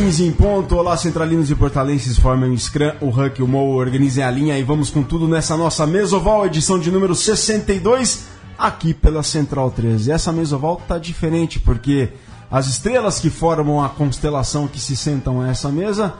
[0.00, 0.76] 6 e 15 em ponto.
[0.76, 4.62] Olá, centralinos e portalenses, formem o Scrum, o Huck, o Mo, organizem a linha e
[4.62, 8.24] vamos com tudo nessa nossa Mesoval, edição de número 62,
[8.58, 10.10] aqui pela Central 13.
[10.10, 12.08] Essa Mesoval tá diferente porque
[12.50, 16.14] as estrelas que formam a constelação que se sentam a essa mesa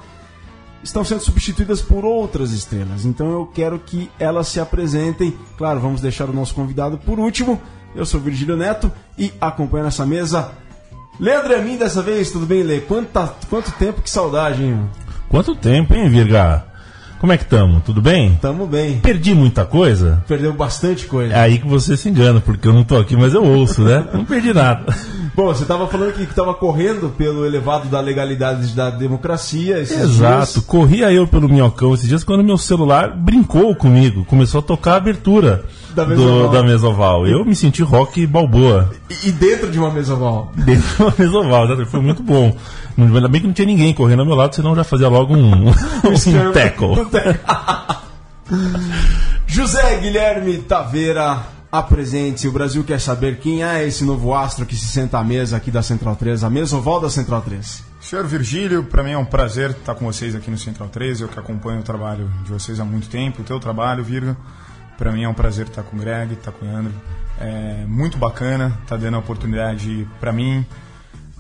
[0.85, 3.07] estão sendo substituídas por outras estrelas.
[3.07, 5.35] Então eu quero que elas se apresentem.
[5.57, 7.61] Claro, vamos deixar o nosso convidado por último.
[7.95, 10.53] Eu sou Virgílio Neto e acompanho nessa mesa
[11.21, 12.81] Leandro Amin dessa vez, tudo bem, Lê?
[12.81, 13.11] Quanto,
[13.51, 14.89] quanto tempo, que saudade, hein?
[15.29, 16.65] Quanto tempo, hein, Virga?
[17.21, 17.83] Como é que estamos?
[17.85, 18.39] Tudo bem?
[18.41, 19.01] Tamo bem.
[19.01, 20.25] Perdi muita coisa?
[20.27, 21.35] Perdeu bastante coisa.
[21.35, 24.03] É aí que você se engana, porque eu não tô aqui, mas eu ouço, né?
[24.15, 24.97] Não perdi nada.
[25.37, 29.79] Bom, você estava falando que estava correndo pelo elevado da legalidade da democracia.
[29.79, 30.65] Exato, dias.
[30.67, 34.97] corria eu pelo minhocão esses dias quando meu celular brincou comigo, começou a tocar a
[34.97, 36.49] abertura da mesoval.
[36.49, 37.27] Do, da mesoval.
[37.27, 38.91] Eu me senti rock balboa.
[39.09, 40.53] E, e dentro de uma mesoval?
[40.57, 42.57] Dentro de uma mesoval, foi muito bom.
[42.97, 45.69] Ainda bem que não tinha ninguém correndo ao meu lado, senão já fazia logo um,
[45.71, 47.07] um, um tackle.
[49.47, 51.39] José Guilherme Taveira,
[51.71, 52.49] apresente-se.
[52.49, 55.71] O Brasil quer saber quem é esse novo astro que se senta à mesa aqui
[55.71, 57.85] da Central 3, a mesoval da Central 3.
[58.01, 61.29] Senhor Virgílio, para mim é um prazer estar com vocês aqui no Central 3, eu
[61.29, 64.37] que acompanho o trabalho de vocês há muito tempo, o teu trabalho, Virga.
[65.01, 66.93] Para mim é um prazer estar com o Greg, estar com o Leandro.
[67.41, 70.65] É muito bacana, tá dando a oportunidade para mim,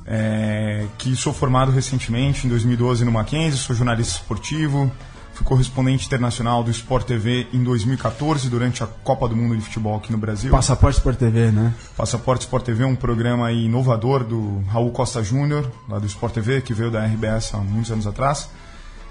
[0.06, 4.90] é, que sou formado recentemente, em 2012 no Mackenzie, sou jornalista esportivo,
[5.34, 9.94] fui correspondente internacional do Sport TV em 2014, durante a Copa do Mundo de Futebol
[9.94, 10.50] aqui no Brasil.
[10.50, 11.74] Passaporte Sport TV, né?
[11.94, 16.62] Passaporte Sport TV é um programa inovador do Raul Costa Júnior, lá do Sport TV,
[16.62, 18.48] que veio da RBS há muitos anos atrás.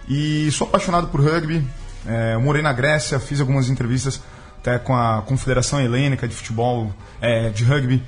[0.08, 1.64] E sou apaixonado por rugby,
[2.08, 4.20] é, morei na Grécia, fiz algumas entrevistas
[4.60, 8.04] até com a Confederação Helênica de Futebol, é, de Rugby.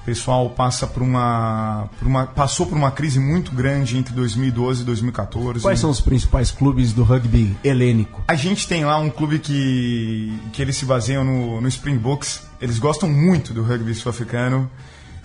[0.00, 4.80] O pessoal passa por uma, por uma, passou por uma crise muito grande entre 2012
[4.80, 5.60] e 2014.
[5.60, 8.24] Quais são os principais clubes do rugby helênico?
[8.26, 12.42] A gente tem lá um clube que, que eles se baseiam no, no Springboks.
[12.62, 14.70] Eles gostam muito do rugby sul-africano,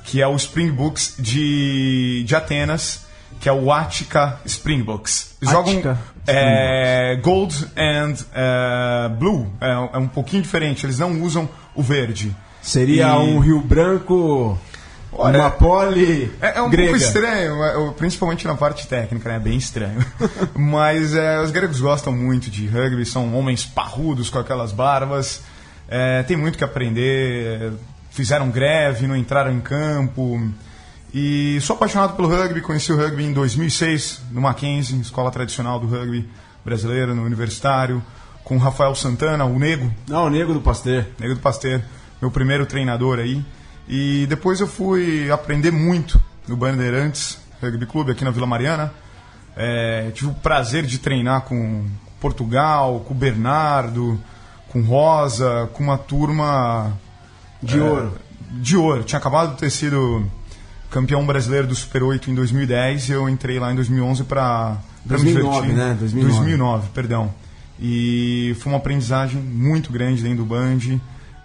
[0.04, 3.05] que é o Springboks de, de Atenas,
[3.40, 5.36] que é o Attica Springboks.
[5.42, 5.82] Jogam
[6.28, 12.36] é, Gold and é, Blue, é, é, um pouquinho diferente, eles não usam o verde.
[12.62, 13.12] Seria e...
[13.12, 14.60] um Rio Branco,
[15.12, 16.90] Olha, uma pole É, é um grega.
[16.90, 19.36] pouco estranho, é, principalmente na parte técnica, né?
[19.36, 20.04] É bem estranho.
[20.56, 21.14] Mas
[21.44, 25.44] os gregos gostam muito de rugby, são homens parrudos com aquelas barbas,
[26.28, 27.74] tem muito que aprender,
[28.10, 30.42] fizeram greve, não entraram em campo...
[31.18, 35.88] E sou apaixonado pelo rugby, conheci o rugby em 2006 no Mackenzie, escola tradicional do
[35.88, 36.28] rugby
[36.66, 38.04] brasileiro, no universitário,
[38.44, 39.90] com o Rafael Santana, o Nego.
[40.12, 41.06] Ah, o Nego do Pasteur.
[41.18, 41.82] Nego do Pasteur,
[42.22, 43.42] meu primeiro treinador aí.
[43.88, 48.94] E depois eu fui aprender muito no Bandeirantes Rugby Clube aqui na Vila Mariana.
[49.56, 51.86] É, tive o prazer de treinar com
[52.20, 54.20] Portugal, com Bernardo,
[54.68, 56.92] com Rosa, com uma turma
[57.64, 58.14] de é, ouro.
[58.52, 59.04] De ouro.
[59.06, 60.30] Tinha acabado de ter sido
[60.96, 65.74] campeão brasileiro do Super 8 em 2010 e eu entrei lá em 2011 para 2009,
[65.74, 65.94] né?
[66.00, 66.38] 2009.
[66.38, 67.34] 2009, perdão.
[67.78, 70.98] E foi uma aprendizagem muito grande dentro do Band.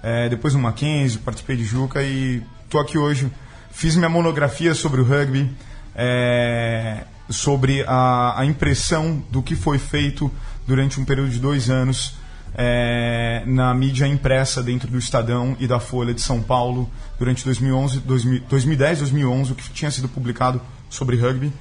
[0.05, 3.29] É, depois no Mackenzie, participei de Juca e tô aqui hoje.
[3.73, 5.51] Fiz minha monografia sobre o rugby,
[5.97, 10.31] é, sobre a, a impressão do que foi feito
[10.65, 12.15] durante um período de dois anos
[12.55, 18.01] é, na mídia impressa dentro do Estadão e da Folha de São Paulo durante 2011,
[18.01, 21.53] 2000, 2010, 2011, o que tinha sido publicado sobre rugby.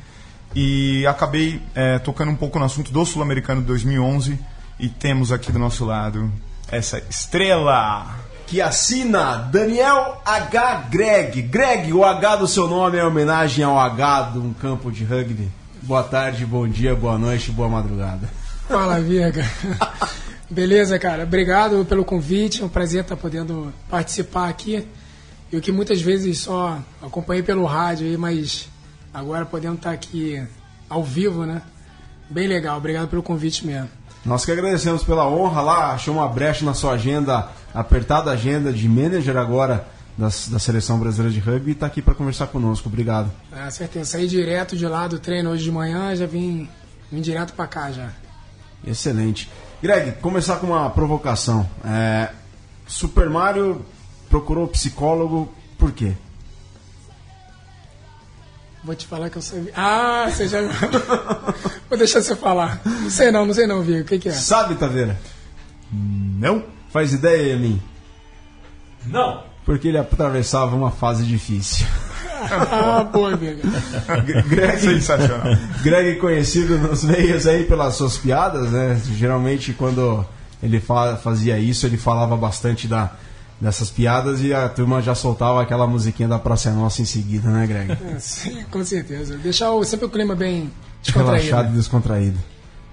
[0.55, 4.39] E acabei é, tocando um pouco no assunto do Sul-Americano de 2011
[4.79, 6.31] e temos aqui do nosso lado
[6.71, 8.15] essa estrela
[8.47, 10.87] que assina Daniel H.
[10.89, 11.41] Greg.
[11.43, 15.51] Greg, o H do seu nome é homenagem ao H de um campo de rugby.
[15.83, 18.27] Boa tarde, bom dia, boa noite, boa madrugada.
[18.67, 19.45] Fala, Viga.
[20.49, 21.23] Beleza, cara.
[21.23, 22.61] Obrigado pelo convite.
[22.61, 24.87] É um prazer estar podendo participar aqui.
[25.51, 28.67] Eu que muitas vezes só acompanhei pelo rádio aí, mas
[29.13, 30.43] agora podendo estar aqui
[30.89, 31.61] ao vivo, né?
[32.29, 32.77] Bem legal.
[32.77, 33.89] Obrigado pelo convite mesmo.
[34.25, 38.87] Nós que agradecemos pela honra lá, achou uma brecha na sua agenda, apertada agenda de
[38.87, 39.87] manager agora
[40.17, 42.89] das, da seleção brasileira de rugby e está aqui para conversar conosco.
[42.89, 43.31] Obrigado.
[43.51, 44.11] É, certeza.
[44.11, 46.67] Saí direto de lá do treino hoje de manhã, já vim,
[47.11, 48.09] vim direto para cá já.
[48.85, 49.49] Excelente.
[49.81, 51.69] Greg, começar com uma provocação.
[51.85, 52.29] É,
[52.85, 53.85] Super Mario
[54.29, 56.13] procurou psicólogo por quê?
[58.83, 59.71] Vou te falar que eu sei.
[59.75, 60.59] Ah, você já.
[61.89, 62.81] Vou deixar você falar.
[62.85, 64.01] Não sei não, não sei não, Vigo.
[64.01, 64.31] O que, que, é?
[64.31, 65.19] Sabe, Taveira?
[65.91, 66.63] Não.
[66.89, 67.81] Faz ideia, Emin?
[69.05, 69.43] Não.
[69.65, 71.85] Porque ele atravessava uma fase difícil.
[72.39, 73.61] Ah, boa, Greg.
[74.47, 74.79] Greg.
[74.79, 75.57] Sensacional.
[75.83, 78.99] Greg conhecido nos meios aí pelas suas piadas, né?
[79.15, 80.25] Geralmente quando
[80.61, 80.81] ele
[81.23, 83.11] fazia isso, ele falava bastante da,
[83.59, 87.67] dessas piadas e a turma já soltava aquela musiquinha da Praça Nossa em seguida, né,
[87.67, 87.91] Greg?
[87.91, 89.37] É, sim, com certeza.
[89.37, 90.71] Deixar o, sempre o clima bem
[91.01, 91.45] descontraído.
[91.45, 92.37] Relaxado e descontraído.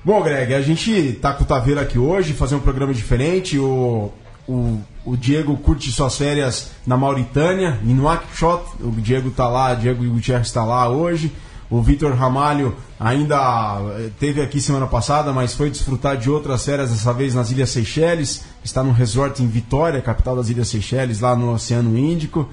[0.04, 3.58] Bom, Greg, a gente tá com o Taveira aqui hoje, fazer um programa diferente.
[3.58, 4.12] O,
[4.46, 8.64] o, o Diego curte suas férias na Mauritânia, em Nouakchott.
[8.80, 11.32] O Diego tá lá, Diego Gutierrez está lá hoje.
[11.70, 16.90] O Vitor Ramalho ainda eh, teve aqui semana passada, mas foi desfrutar de outras férias,
[16.90, 18.44] dessa vez nas Ilhas Seychelles.
[18.64, 22.48] Está no resort em Vitória, capital das Ilhas Seychelles, lá no Oceano Índico.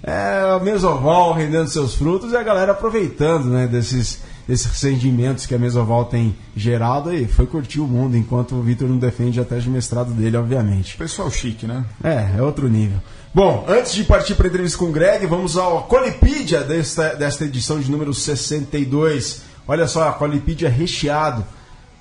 [0.00, 5.54] É o Mesoval rendendo seus frutos e a galera aproveitando né, desses, desses rendimentos que
[5.54, 9.44] a Mesoval tem gerado e foi curtir o mundo, enquanto o Vitor não defende a
[9.44, 10.96] tese de mestrado dele, obviamente.
[10.96, 11.84] Pessoal chique, né?
[12.02, 13.00] É, é outro nível.
[13.34, 17.44] Bom, antes de partir para a entrevista com o Greg, vamos ao Colipídia desta, desta
[17.44, 19.42] edição de número 62.
[19.68, 21.44] Olha só, a Colipídia recheado.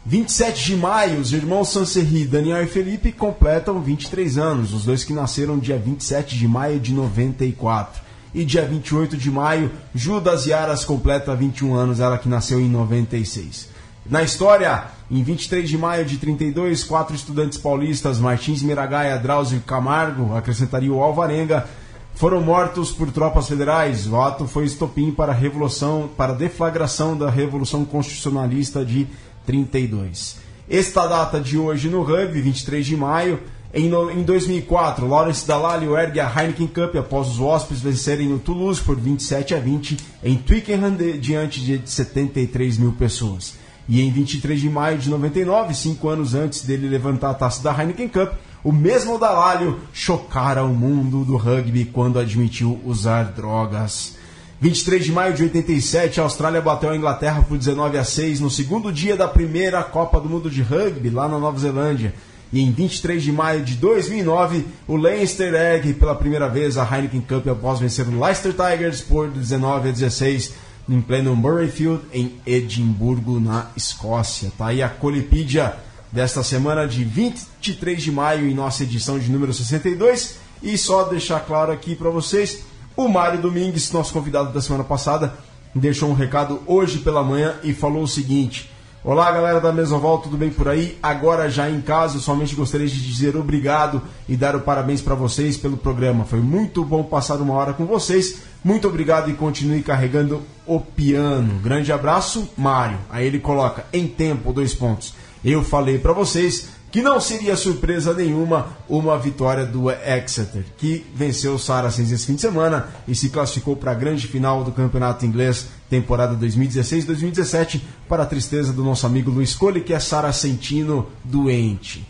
[0.06, 5.12] 27 de maio, os irmãos Sanserri, Daniel e Felipe, completam 23 anos, os dois que
[5.12, 8.04] nasceram dia 27 de maio de 94.
[8.35, 13.69] E dia 28 de maio, Judas Yaras completa 21 anos, ela que nasceu em 96.
[14.05, 20.35] Na história, em 23 de maio de 32, quatro estudantes paulistas, Martins Miragaia, Drauzio Camargo,
[20.35, 21.65] acrescentaria o Alvarenga,
[22.13, 24.05] foram mortos por tropas federais.
[24.05, 29.07] O ato foi estopim para a revolução, para a deflagração da Revolução Constitucionalista de
[29.45, 30.39] 32.
[30.69, 33.39] Esta data de hoje no rugby, 23 de maio,
[33.75, 38.39] em, no, em 2004, Lawrence Dallaglio ergue a Heineken Cup após os Wasps vencerem no
[38.39, 43.56] Toulouse por 27 a 20 em Twickenham diante de 73 mil pessoas.
[43.89, 47.77] E em 23 de maio de 99, cinco anos antes dele levantar a taça da
[47.77, 48.31] Heineken Cup,
[48.63, 54.16] o mesmo Dalalho chocara o mundo do rugby quando admitiu usar drogas.
[54.62, 58.50] 23 de maio de 87, a Austrália bateu a Inglaterra por 19 a 6 no
[58.50, 62.13] segundo dia da primeira Copa do Mundo de Rugby lá na Nova Zelândia.
[62.53, 67.21] E em 23 de maio de 2009, o Leinster ergue pela primeira vez a Heineken
[67.21, 70.53] Cup após vencer o Leicester Tigers por 19 a 16
[70.88, 74.51] em pleno Murrayfield, em Edimburgo, na Escócia.
[74.57, 75.75] Tá aí a Colipídia
[76.12, 80.38] desta semana de 23 de maio, em nossa edição de número 62.
[80.62, 82.63] E só deixar claro aqui para vocês,
[82.95, 85.33] o Mário Domingues, nosso convidado da semana passada,
[85.74, 88.71] deixou um recado hoje pela manhã e falou o seguinte:
[89.07, 90.97] Olá, galera da Mesoval, tudo bem por aí?
[91.03, 95.57] Agora já em casa, somente gostaria de dizer obrigado e dar o parabéns para vocês
[95.57, 96.25] pelo programa.
[96.25, 98.39] Foi muito bom passar uma hora com vocês.
[98.63, 101.59] Muito obrigado e continue carregando o piano.
[101.59, 102.97] Grande abraço, Mário.
[103.07, 105.13] Aí ele coloca em tempo dois pontos.
[105.43, 111.53] Eu falei para vocês que não seria surpresa nenhuma uma vitória do Exeter, que venceu
[111.53, 115.27] o Saracens esse fim de semana e se classificou para a grande final do Campeonato
[115.27, 122.05] Inglês temporada 2016-2017, para a tristeza do nosso amigo Luiz Cole, que é saracentino doente.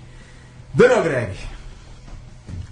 [0.73, 1.33] Daniel Greg,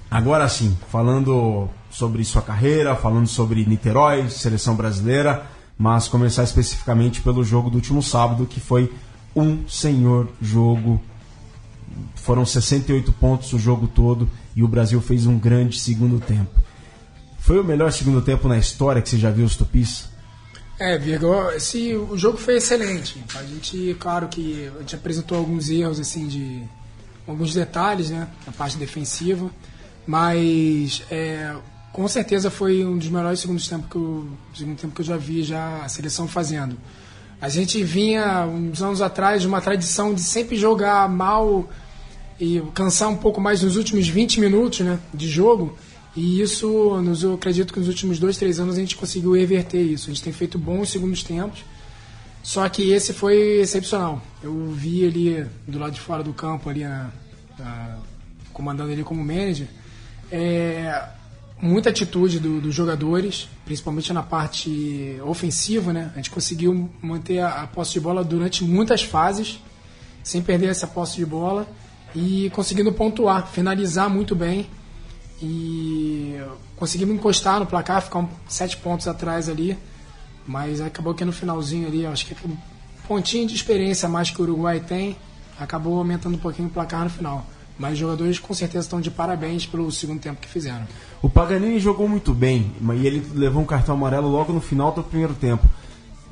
[0.10, 5.46] agora sim, falando sobre sua carreira, falando sobre Niterói, seleção brasileira,
[5.78, 8.92] mas começar especificamente pelo jogo do último sábado, que foi
[9.36, 11.02] um senhor jogo
[12.16, 16.62] foram 68 pontos o jogo todo e o Brasil fez um grande segundo tempo.
[17.40, 20.10] Foi o melhor segundo tempo na história que você já viu os Tupis?
[20.80, 23.24] É, Virgo, esse, o jogo foi excelente.
[23.36, 26.64] A gente, claro que a gente apresentou alguns erros, assim, de
[27.28, 29.50] alguns detalhes, né, na parte defensiva,
[30.06, 31.56] mas é,
[31.92, 35.16] com certeza foi um dos melhores segundos tempos que eu, segundo tempo que eu já
[35.16, 36.78] vi já a seleção fazendo.
[37.40, 41.70] A gente vinha uns anos atrás de uma tradição de sempre jogar mal
[42.40, 45.78] e cansar um pouco mais nos últimos 20 minutos né, de jogo.
[46.16, 49.82] E isso, nos, eu acredito que nos últimos dois, três anos a gente conseguiu reverter
[49.82, 50.10] isso.
[50.10, 51.64] A gente tem feito bons segundos tempos.
[52.44, 54.22] Só que esse foi excepcional.
[54.42, 57.10] Eu vi ali do lado de fora do campo, ali a,
[57.60, 57.98] a,
[58.52, 59.68] comandando ele como manager,
[60.30, 61.04] é,
[61.60, 65.94] muita atitude dos do jogadores, principalmente na parte ofensiva.
[65.94, 66.12] Né?
[66.14, 69.60] A gente conseguiu manter a, a posse de bola durante muitas fases,
[70.22, 71.68] sem perder essa posse de bola
[72.14, 74.70] e conseguindo pontuar, finalizar muito bem
[75.46, 76.40] e
[76.78, 79.78] conseguimos encostar no placar, ficar um, sete pontos atrás ali,
[80.48, 82.56] mas acabou que no finalzinho ali, acho que um
[83.10, 85.18] pontinho de experiência mais que o Uruguai tem,
[85.60, 87.46] acabou aumentando um pouquinho o placar no final.
[87.78, 90.88] Mas os jogadores com certeza estão de parabéns pelo segundo tempo que fizeram.
[91.22, 95.04] O Paganini jogou muito bem, e ele levou um cartão amarelo logo no final do
[95.04, 95.68] primeiro tempo.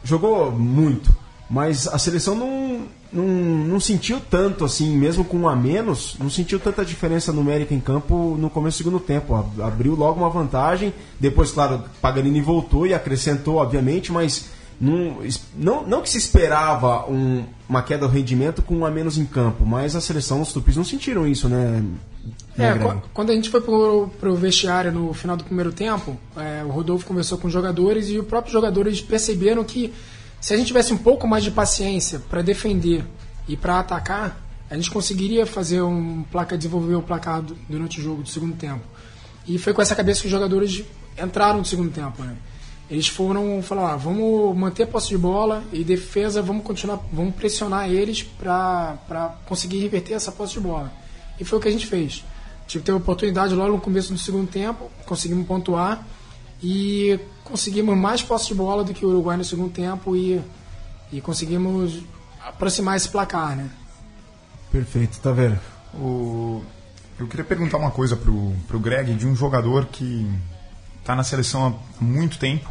[0.06, 1.14] Jogou muito,
[1.50, 6.30] mas a seleção não não, não sentiu tanto assim, mesmo com um a menos, não
[6.30, 9.36] sentiu tanta diferença numérica em campo no começo do segundo tempo.
[9.62, 14.50] Abriu logo uma vantagem, depois, claro, Paganini voltou e acrescentou, obviamente, mas
[14.80, 15.18] não,
[15.56, 19.26] não, não que se esperava um, uma queda do rendimento com um a menos em
[19.26, 21.84] campo, mas a seleção, os tupis não sentiram isso, né?
[22.58, 22.74] É,
[23.14, 27.06] quando a gente foi pro, pro vestiário no final do primeiro tempo, é, o Rodolfo
[27.06, 29.94] conversou com os jogadores e os próprios jogadores perceberam que
[30.42, 33.06] se a gente tivesse um pouco mais de paciência para defender
[33.48, 38.24] e para atacar, a gente conseguiria fazer um placar, desenvolver o placar durante o jogo
[38.24, 38.82] do segundo tempo.
[39.48, 40.84] E foi com essa cabeça que os jogadores
[41.22, 42.36] entraram no segundo tempo, né?
[42.90, 47.36] Eles foram falar, ah, vamos manter a posse de bola e defesa, vamos continuar, vamos
[47.36, 50.92] pressionar eles para conseguir reverter essa posse de bola.
[51.40, 52.26] E foi o que a gente fez.
[52.68, 56.06] Tive ter oportunidade logo no começo do segundo tempo, conseguimos pontuar
[56.62, 60.42] e conseguimos mais posse de bola do que o Uruguai no segundo tempo e,
[61.12, 62.02] e conseguimos
[62.46, 63.70] aproximar esse placar, né?
[64.72, 65.60] Perfeito, tá vendo?
[65.94, 66.64] O...
[67.20, 70.28] Eu queria perguntar uma coisa pro, pro Greg de um jogador que
[71.00, 72.70] está na seleção há muito tempo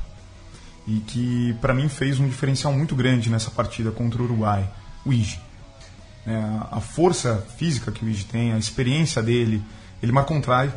[0.86, 4.68] e que para mim fez um diferencial muito grande nessa partida contra o Uruguai,
[5.04, 5.40] o Ige.
[6.26, 6.32] É,
[6.70, 9.62] a força física que o Ige tem, a experiência dele,
[10.02, 10.70] ele marcou um try.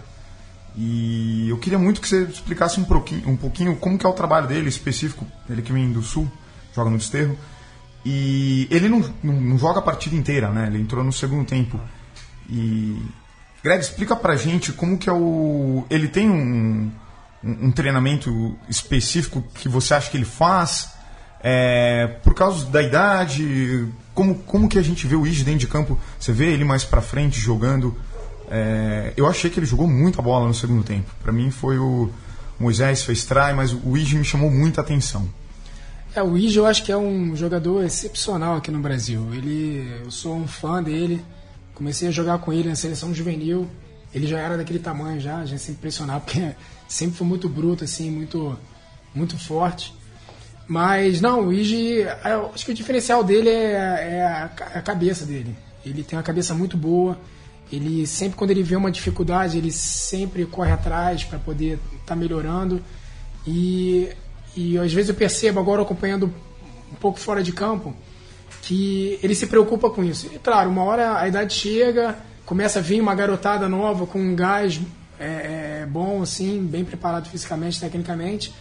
[0.75, 4.13] E eu queria muito que você explicasse um pouquinho, um pouquinho como que é o
[4.13, 6.29] trabalho dele específico, ele que vem do Sul,
[6.75, 7.37] joga no Desterro.
[8.05, 10.67] E ele não, não, não, joga a partida inteira, né?
[10.67, 11.79] Ele entrou no segundo tempo.
[12.49, 13.01] E
[13.63, 16.91] Greg, explica pra gente como que é o ele tem um
[17.43, 20.91] um, treinamento específico que você acha que ele faz?
[21.41, 25.67] É, por causa da idade, como, como que a gente vê o Ige dentro de
[25.67, 25.99] campo?
[26.17, 27.97] Você vê ele mais para frente jogando?
[28.49, 31.09] É, eu achei que ele jogou muita bola no segundo tempo.
[31.21, 32.09] Para mim foi o
[32.59, 35.27] Moisés fez try, mas o Ige me chamou muita atenção.
[36.15, 39.33] É, o Ige eu acho que é um jogador excepcional aqui no Brasil.
[39.33, 41.23] Ele, eu sou um fã dele.
[41.73, 43.67] Comecei a jogar com ele na seleção juvenil.
[44.13, 46.51] Ele já era daquele tamanho já, já se impressionava porque
[46.87, 48.57] sempre foi muito bruto, assim, muito,
[49.15, 49.93] muito forte.
[50.67, 52.05] Mas não, o Iji,
[52.53, 55.55] acho que o diferencial dele é, é a, a, cabeça dele.
[55.85, 57.17] Ele tem uma cabeça muito boa.
[57.71, 62.15] Ele sempre, quando ele vê uma dificuldade, ele sempre corre atrás para poder estar tá
[62.15, 62.81] melhorando.
[63.47, 64.09] E,
[64.55, 66.31] e às vezes eu percebo, agora acompanhando
[66.91, 67.95] um pouco fora de campo,
[68.61, 70.29] que ele se preocupa com isso.
[70.33, 74.35] E claro, uma hora a idade chega, começa a vir uma garotada nova com um
[74.35, 74.79] gás
[75.19, 78.53] é, é bom, assim, bem preparado fisicamente, tecnicamente.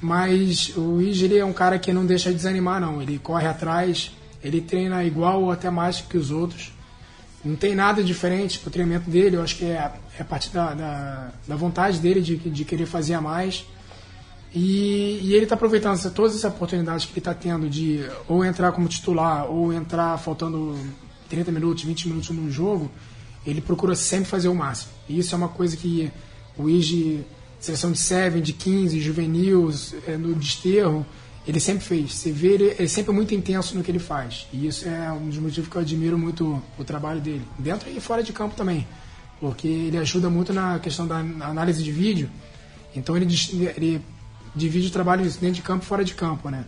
[0.00, 3.02] Mas o Ige é um cara que não deixa de desanimar, não.
[3.02, 4.12] Ele corre atrás,
[4.42, 6.72] ele treina igual ou até mais que os outros.
[7.44, 9.36] Não tem nada diferente pro treinamento dele.
[9.36, 12.86] Eu acho que é, é a partir da, da, da vontade dele de, de querer
[12.86, 13.64] fazer a mais.
[14.54, 18.72] E, e ele está aproveitando todas essas oportunidades que ele está tendo de ou entrar
[18.72, 20.76] como titular ou entrar faltando
[21.28, 22.90] 30 minutos, 20 minutos no jogo
[23.46, 24.92] ele procura sempre fazer o máximo.
[25.08, 26.10] E isso é uma coisa que
[26.56, 27.24] o IG,
[27.58, 29.72] seleção de 7, de 15, juvenil,
[30.06, 31.06] é, no desterro,
[31.48, 32.14] ele sempre fez.
[32.14, 34.46] Você vê, ele é sempre muito intenso no que ele faz.
[34.52, 37.98] E isso é um dos motivos que eu admiro muito o trabalho dele, dentro e
[38.00, 38.86] fora de campo também.
[39.40, 42.28] Porque ele ajuda muito na questão da análise de vídeo.
[42.94, 43.26] Então ele,
[43.76, 44.02] ele
[44.54, 46.66] divide o trabalho dentro de campo e fora de campo, né?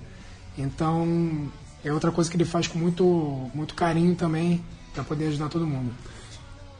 [0.56, 1.52] Então
[1.84, 5.66] é outra coisa que ele faz com muito, muito carinho também para poder ajudar todo
[5.66, 5.92] mundo.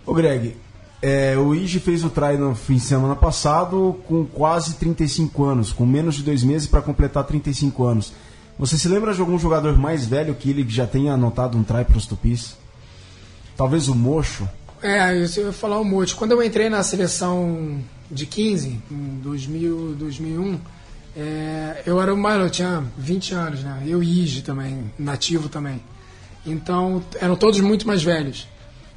[0.06, 0.56] Ô Greg,
[1.02, 5.72] é, o Ige fez o try no fim de semana passado com quase 35 anos,
[5.72, 8.12] com menos de dois meses para completar 35 anos.
[8.58, 11.62] Você se lembra de algum jogador mais velho que ele que já tenha anotado um
[11.62, 12.56] try para os tupis?
[13.56, 14.46] Talvez o Mocho?
[14.82, 16.16] É, eu ia falar o Mocho.
[16.16, 17.80] Quando eu entrei na seleção
[18.10, 20.58] de 15, em 2000, 2001,
[21.16, 23.82] é, eu era o mais, eu tinha 20 anos, né?
[23.86, 25.80] Eu e Ige também, nativo também.
[26.44, 28.46] Então, eram todos muito mais velhos.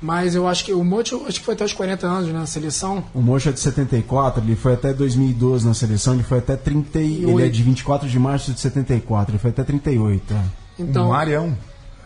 [0.04, 2.46] Mas eu acho que o Mocho acho que foi até os 40 anos né, na
[2.46, 3.06] seleção.
[3.14, 7.00] O Mocho é de 74, ele foi até 2012 na seleção, ele foi até 30.
[7.00, 10.34] Ele é de 24 de março de 74, ele foi até 38.
[10.34, 10.44] É.
[10.78, 11.58] Então, o Marião.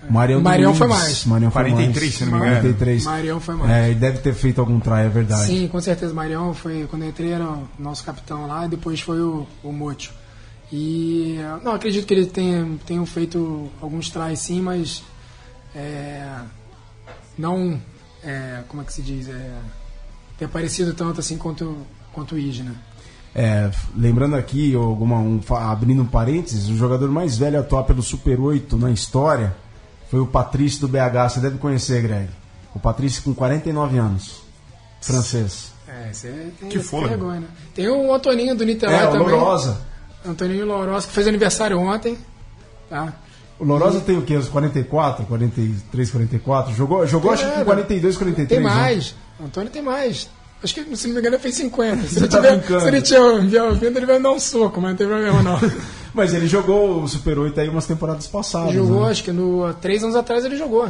[0.08, 1.26] Marião, Marião foi mais.
[1.26, 2.14] Marião foi 43, mais.
[2.14, 2.56] se não me engano.
[2.62, 3.04] 43.
[3.04, 3.72] Marião foi mais.
[3.72, 5.48] É, ele deve ter feito algum try, é verdade.
[5.48, 6.14] Sim, com certeza.
[6.14, 9.72] Marião foi, quando eu entrei, era o nosso capitão lá, e depois foi o, o
[9.72, 10.14] Mocho.
[10.72, 15.02] E, não, acredito que ele tenha, tenha feito alguns tries sim, mas
[15.76, 16.28] é,
[17.38, 17.80] não,
[18.24, 19.52] é, como é que se diz, é,
[20.38, 21.78] ter aparecido tanto assim quanto,
[22.14, 22.76] quanto o Ige, né?
[23.36, 28.02] É, lembrando aqui, alguma, um, abrindo um parênteses, o jogador mais velho a atuar pelo
[28.02, 29.56] Super 8 na história
[30.10, 31.30] foi o Patrício do BH.
[31.30, 32.30] Você deve conhecer, Greg.
[32.74, 34.42] O Patrício com 49 anos.
[35.02, 35.72] Francês.
[35.88, 37.10] É, você tem, que fôlego.
[37.10, 37.48] Vergonha, né?
[37.74, 39.20] Tem o Antoninho do Niterói é, também.
[39.20, 39.82] Lourosa.
[40.26, 42.18] Antoninho Lourosa, que fez aniversário ontem.
[42.90, 43.14] Tá?
[43.60, 44.36] O Lorosa tem o quê?
[44.36, 46.76] Os 44, 43, 44?
[46.76, 48.50] Jogou, jogou acho que com 42, 43.
[48.50, 48.64] Tem né?
[48.64, 49.16] mais.
[49.40, 50.30] O Antônio tem mais.
[50.64, 52.08] Acho que, se não me engano, ele fez 50.
[52.08, 52.82] Se, ele tá tiver, brincando.
[52.82, 55.60] se ele tiver ouvindo, ele vai me dar um soco, mas não tem problema não.
[56.14, 58.74] Mas ele jogou o Super 8 aí umas temporadas passadas.
[58.74, 59.12] jogou, né?
[59.12, 60.86] acho que no, três anos atrás ele jogou.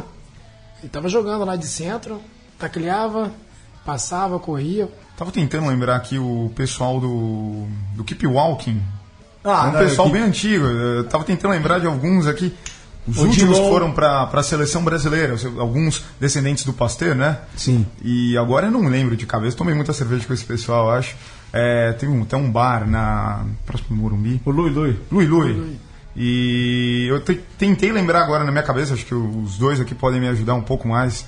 [0.80, 2.18] Ele tava jogando lá de centro,
[2.58, 3.30] tacleava,
[3.84, 4.88] passava, corria.
[5.18, 8.80] Tava tentando lembrar aqui o pessoal do, do Keep Walking.
[9.50, 10.64] Ah, um não, pessoal que- bem antigo.
[10.64, 12.54] Eu tava tentando lembrar de alguns aqui.
[13.06, 17.38] Os O últimos Dilon- foram para a seleção brasileira, alguns descendentes do Pasteur, né?
[17.56, 17.86] Sim.
[18.02, 21.16] E agora eu não lembro de cabeça, tomei muita cerveja com esse pessoal, eu acho.
[21.50, 24.42] É, tem um, tem um bar na próximo do Morumbi.
[24.44, 24.98] O Lui Lui.
[25.10, 25.78] Lui Lui.
[26.14, 30.20] E eu te- tentei lembrar agora na minha cabeça, acho que os dois aqui podem
[30.20, 31.24] me ajudar um pouco mais.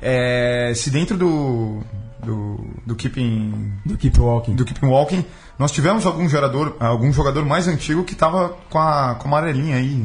[0.00, 1.80] É, se dentro do,
[2.26, 4.54] do, do Keeping Do Keep Walking.
[4.54, 5.24] do Keeping Walking,
[5.58, 9.76] nós tivemos algum jogador, algum jogador mais antigo que estava com a, com a amarelinha
[9.76, 10.04] aí,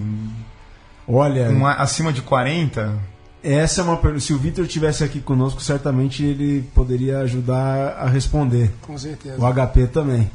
[1.08, 2.98] Olha, uma, acima de 40.
[3.44, 4.24] essa é uma pergunta.
[4.24, 8.72] Se o Vitor estivesse aqui conosco, certamente ele poderia ajudar a responder.
[8.82, 9.38] Com certeza.
[9.38, 10.30] O HP também.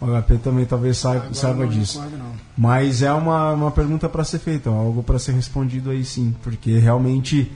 [0.00, 1.98] O HP também talvez saiba, saiba não disso.
[1.98, 2.32] recordo, não.
[2.56, 6.78] Mas é uma, uma pergunta para ser feita, algo para ser respondido aí sim, porque
[6.78, 7.50] realmente,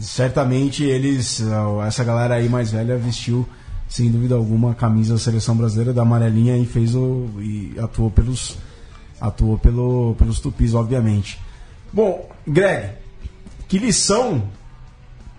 [0.00, 3.46] certamente eles, ah, essa galera aí mais velha vestiu,
[3.88, 8.10] sem dúvida alguma, a camisa da seleção brasileira da amarelinha e fez o e atuou
[8.10, 8.56] pelos
[9.20, 11.38] atuou pelo, pelos tupis, obviamente.
[11.92, 12.94] Bom, Greg,
[13.68, 14.42] que lição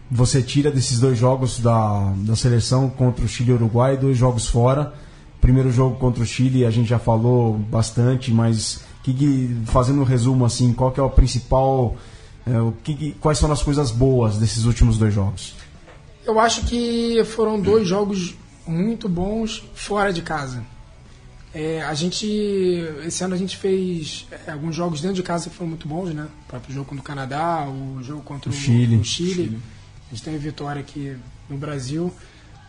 [0.10, 4.18] você tira desses dois jogos da, da seleção contra o Chile e o Uruguai, dois
[4.18, 4.94] jogos fora?
[5.42, 10.46] Primeiro jogo contra o Chile a gente já falou bastante, mas que, fazendo um resumo
[10.46, 11.98] assim, qual que é o principal,
[12.46, 15.56] é, o que, quais são as coisas boas desses últimos dois jogos?
[16.26, 18.36] Eu acho que foram dois jogos
[18.66, 20.64] muito bons fora de casa.
[21.54, 22.26] É, a gente,
[23.06, 26.14] esse ano a gente fez é, alguns jogos dentro de casa que foram muito bons,
[26.14, 26.28] né?
[26.46, 28.98] O próprio jogo contra o Canadá, o jogo contra o, Chile.
[28.98, 29.60] o Chile.
[30.08, 31.16] A gente teve vitória aqui
[31.48, 32.12] no Brasil.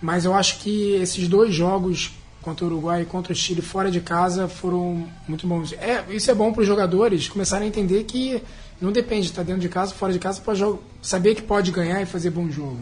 [0.02, 3.90] Mas eu acho que esses dois jogos contra o Uruguai e contra o Chile fora
[3.90, 5.72] de casa foram muito bons.
[5.72, 8.42] É, isso é bom para os jogadores começarem a entender que
[8.80, 10.54] não depende de estar dentro de casa, fora de casa, para
[11.00, 12.80] saber que pode ganhar e fazer bom jogo.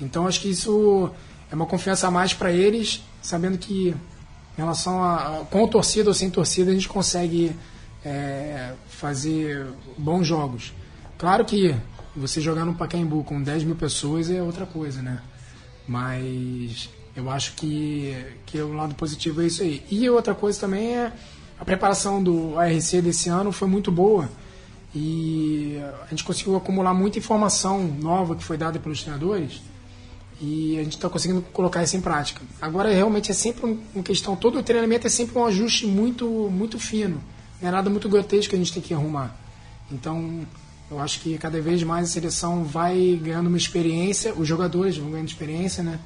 [0.00, 1.10] Então acho que isso
[1.50, 6.14] é uma confiança a mais para eles, sabendo que em relação a- com torcida ou
[6.14, 7.52] sem torcida a gente consegue
[8.02, 9.66] é, fazer
[9.98, 10.72] bons jogos.
[11.18, 11.74] Claro que
[12.16, 15.20] você jogar no Pacaembu com 10 mil pessoas é outra coisa, né?
[15.86, 19.84] Mas eu acho que, que o lado positivo é isso aí.
[19.90, 21.12] E outra coisa também é
[21.58, 24.30] a preparação do ARC desse ano foi muito boa
[24.94, 29.60] e a gente conseguiu acumular muita informação nova que foi dada pelos treinadores
[30.40, 32.40] e a gente está conseguindo colocar isso em prática.
[32.60, 36.26] Agora realmente é sempre um- uma questão, todo o treinamento é sempre um ajuste muito
[36.50, 37.20] muito fino,
[37.60, 39.36] não é nada muito grotesco que a gente tem que arrumar.
[39.92, 40.40] Então
[40.90, 45.10] eu acho que cada vez mais a seleção vai ganhando uma experiência, os jogadores vão
[45.10, 46.00] ganhando experiência, né?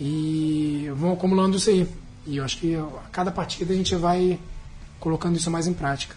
[0.00, 1.88] E vão acumulando isso aí.
[2.26, 4.38] E eu acho que a cada partida a gente vai
[5.00, 6.14] colocando isso mais em prática.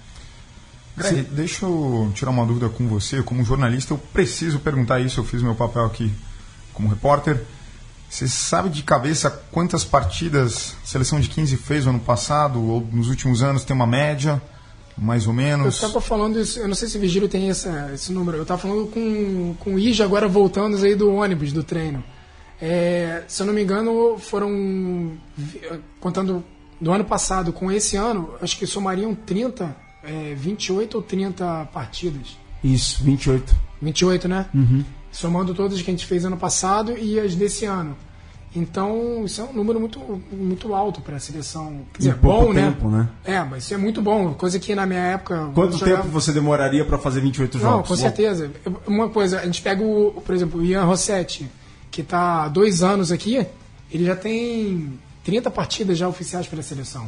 [0.99, 3.21] Greg, deixa eu tirar uma dúvida com você.
[3.23, 5.19] Como jornalista, eu preciso perguntar isso.
[5.19, 6.11] Eu fiz meu papel aqui
[6.73, 7.41] como repórter.
[8.09, 12.81] Você sabe de cabeça quantas partidas a seleção de 15 fez no ano passado ou
[12.91, 13.63] nos últimos anos?
[13.63, 14.41] Tem uma média,
[14.97, 15.75] mais ou Eu menos?
[15.75, 18.37] estava falando isso, eu não sei se o Vigílio tem essa, esse número.
[18.37, 22.03] Eu estava falando com, com o Ija agora voltando aí do ônibus, do treino.
[22.61, 25.13] É, se eu não me engano, foram.
[25.99, 26.43] Contando
[26.81, 32.37] do ano passado com esse ano, acho que somariam 30, é, 28 ou 30 partidas.
[32.63, 33.55] Isso, 28.
[33.81, 34.45] 28, né?
[35.11, 37.95] Somando todas que a gente fez ano passado e as desse ano.
[38.55, 39.99] Então, isso é um número muito,
[40.31, 41.81] muito alto para a seleção.
[41.93, 43.07] Quer dizer, pouco bom, tempo, né?
[43.23, 44.33] É, mas isso é muito bom.
[44.33, 45.51] Coisa que na minha época.
[45.53, 47.87] Quanto jogava- tempo você demoraria para fazer 28 Não, jogos?
[47.87, 48.51] com certeza.
[48.87, 51.47] Uma coisa, a gente pega, o, por exemplo, o Ian Rossetti,
[51.91, 53.45] que está há dois anos aqui,
[53.91, 57.07] ele já tem 30 partidas já oficiais pela seleção.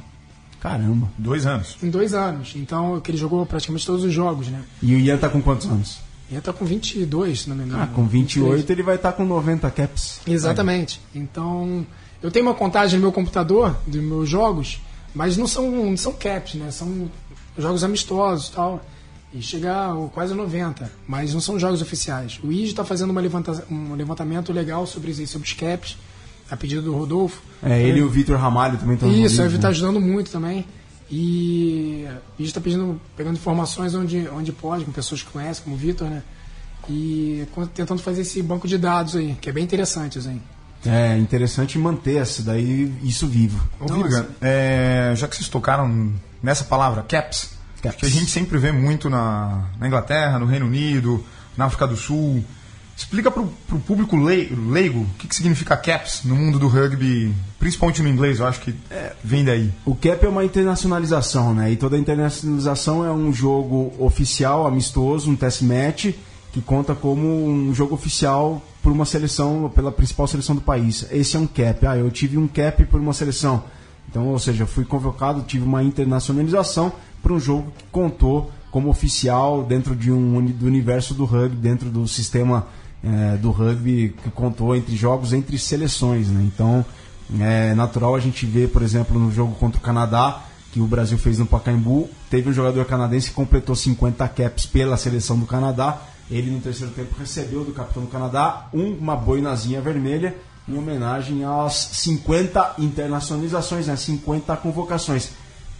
[0.61, 1.09] Caramba.
[1.17, 1.75] Dois anos.
[1.81, 2.53] Em dois anos.
[2.55, 4.61] Então, que ele jogou praticamente todos os jogos, né?
[4.81, 5.99] E o Ian tá com quantos anos?
[6.29, 7.83] Ele está com 22, se não me engano.
[7.83, 10.21] Ah, com 28 ele vai estar com 90 caps.
[10.25, 11.01] Exatamente.
[11.13, 11.85] Então,
[12.21, 14.79] eu tenho uma contagem no meu computador dos meus jogos,
[15.13, 16.71] mas não são, não são caps, né?
[16.71, 17.11] São
[17.57, 18.85] jogos amistosos e tal.
[19.33, 22.39] E chega a quase 90, mas não são jogos oficiais.
[22.43, 25.97] O IG está fazendo uma levanta, um levantamento legal sobre isso, aí, sobre os caps,
[26.51, 27.41] a pedido do Rodolfo.
[27.63, 29.71] É, ele e o Vitor Ramalho também estão Isso, envolvidos, ele está né?
[29.71, 30.65] ajudando muito também.
[31.09, 35.75] E a gente está pedindo, pegando informações onde, onde pode, com pessoas que conhecem, como
[35.75, 36.21] o Vitor, né?
[36.89, 40.41] E tentando fazer esse banco de dados aí, que é bem interessante, assim.
[40.85, 43.61] É interessante manter essa daí, isso vivo.
[43.79, 46.11] Ô, Não, assim- é, já que vocês tocaram
[46.41, 47.51] nessa palavra, caps,
[47.83, 47.97] Caps.
[47.99, 51.23] Que a gente sempre vê muito na, na Inglaterra, no Reino Unido,
[51.57, 52.43] na África do Sul.
[52.95, 58.01] Explica para o público leigo o que, que, significa caps no mundo do rugby, principalmente
[58.01, 59.71] no inglês, eu acho que é, vem daí.
[59.85, 61.71] O cap é uma internacionalização, né?
[61.71, 66.13] E toda internacionalização é um jogo oficial, amistoso, um test match,
[66.51, 71.05] que conta como um jogo oficial por uma seleção, pela principal seleção do país.
[71.11, 71.85] Esse é um cap.
[71.85, 73.63] Ah, eu tive um cap por uma seleção.
[74.09, 76.91] Então, ou seja, fui convocado, tive uma internacionalização
[77.23, 81.89] para um jogo que contou como oficial dentro de um do universo do rugby, dentro
[81.89, 82.67] do sistema
[83.03, 86.27] é, do rugby que contou entre jogos entre seleções.
[86.27, 86.43] Né?
[86.53, 86.85] Então
[87.39, 91.17] é natural a gente ver, por exemplo, no jogo contra o Canadá, que o Brasil
[91.17, 96.01] fez no Pacaembu, teve um jogador canadense que completou 50 caps pela seleção do Canadá.
[96.29, 100.35] Ele no terceiro tempo recebeu do capitão do Canadá uma boinazinha vermelha
[100.67, 103.97] em homenagem às 50 internacionalizações, né?
[103.97, 105.31] 50 convocações.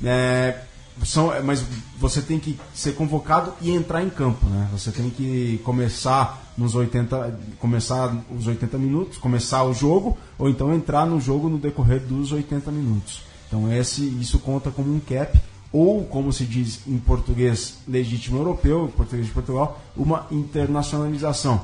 [0.03, 0.57] É,
[1.03, 1.63] são, mas
[1.97, 4.67] você tem que ser convocado e entrar em campo, né?
[4.71, 10.73] Você tem que começar nos 80, começar os 80 minutos, começar o jogo, ou então
[10.73, 13.23] entrar no jogo no decorrer dos 80 minutos.
[13.47, 15.39] Então esse, isso conta como um cap,
[15.71, 21.61] ou como se diz em português legítimo europeu, em português de Portugal, uma internacionalização.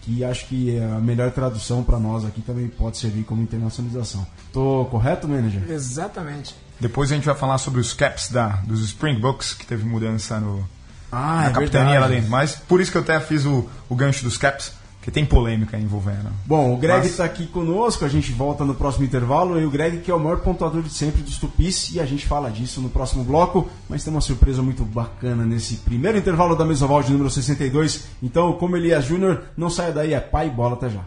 [0.00, 4.26] Que acho que a melhor tradução para nós aqui também pode servir como internacionalização.
[4.52, 5.62] Tô correto, manager?
[5.70, 6.54] Exatamente.
[6.80, 10.66] Depois a gente vai falar sobre os caps da, dos Springboks, que teve mudança no,
[11.10, 12.00] ah, na é capitania verdade.
[12.00, 12.30] lá dentro.
[12.30, 15.78] Mas por isso que eu até fiz o, o gancho dos caps, que tem polêmica
[15.78, 16.30] envolvendo.
[16.46, 17.32] Bom, o Greg está Mas...
[17.32, 19.60] aqui conosco, a gente volta no próximo intervalo.
[19.60, 22.26] E o Greg, que é o maior pontuador de sempre dos tupis, e a gente
[22.26, 23.68] fala disso no próximo bloco.
[23.88, 28.06] Mas tem uma surpresa muito bacana nesse primeiro intervalo da Mesoval de número 62.
[28.22, 31.04] Então, como Elias Júnior, não saia daí, é pai e bola até já.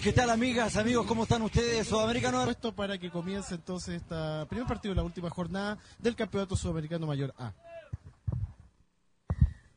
[0.00, 1.04] ¿Qué tal amigas, amigos?
[1.06, 1.88] ¿Cómo están ustedes?
[1.88, 2.44] Sudamericano.
[2.44, 4.14] Puesto para que comience entonces este
[4.48, 7.52] primer partido de la última jornada del Campeonato Sudamericano Mayor A.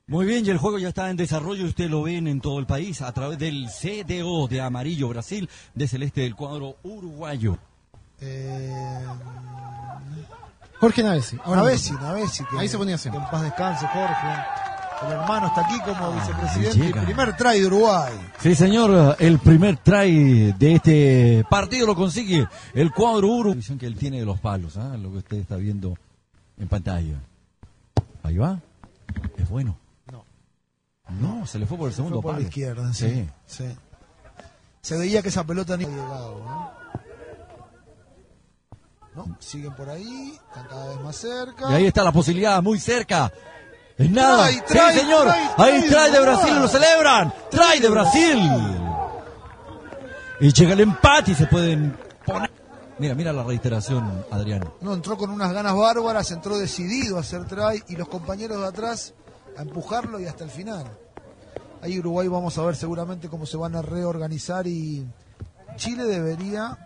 [0.06, 2.68] Muy bien, y el juego ya está en desarrollo, usted lo ven en todo el
[2.68, 7.58] país a través del CDO de amarillo Brasil, de celeste del cuadro uruguayo.
[8.22, 9.06] Eh...
[10.80, 11.38] Jorge Navesi.
[11.48, 12.44] Navesi, Navesi.
[12.58, 13.10] Ahí se ponía así.
[13.10, 14.75] Que en paz descanse, Jorge.
[15.04, 17.00] El hermano está aquí como vicepresidente.
[17.00, 18.14] El primer try de Uruguay.
[18.40, 19.16] Sí, señor.
[19.20, 23.56] El primer try de este partido lo consigue el cuadro Uruguay.
[23.56, 24.96] visión que él tiene de los palos, ¿ah?
[24.98, 25.98] lo que usted está viendo
[26.58, 27.20] en pantalla.
[28.24, 28.60] Ahí va.
[29.38, 29.78] Es bueno.
[30.12, 30.26] No.
[31.20, 33.66] No, se le fue por el segundo fue por la izquierda, sí, sí.
[34.82, 36.86] Se veía que esa pelota ni llegado, ¿no?
[39.16, 41.72] No, siguen por ahí, están cada vez más cerca.
[41.72, 43.32] Y ahí está la posibilidad, muy cerca.
[43.98, 44.48] Es nada.
[44.50, 44.60] sí,
[45.00, 45.28] señor.
[45.58, 47.34] Ahí trae de Brasil, lo celebran.
[47.50, 48.40] Trae de Brasil.
[50.40, 52.52] Y llega el empate y se pueden poner.
[52.98, 54.70] Mira, mira la reiteración, Adrián.
[54.82, 58.68] No, entró con unas ganas bárbaras, entró decidido a hacer try y los compañeros de
[58.68, 59.14] atrás
[59.58, 60.86] a empujarlo y hasta el final.
[61.82, 65.06] Ahí Uruguay vamos a ver seguramente cómo se van a reorganizar y
[65.76, 66.78] Chile debería...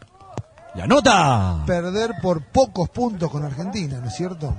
[0.75, 1.63] ¡Y anota!
[1.65, 4.55] Perder por pocos puntos con Argentina, ¿no es cierto?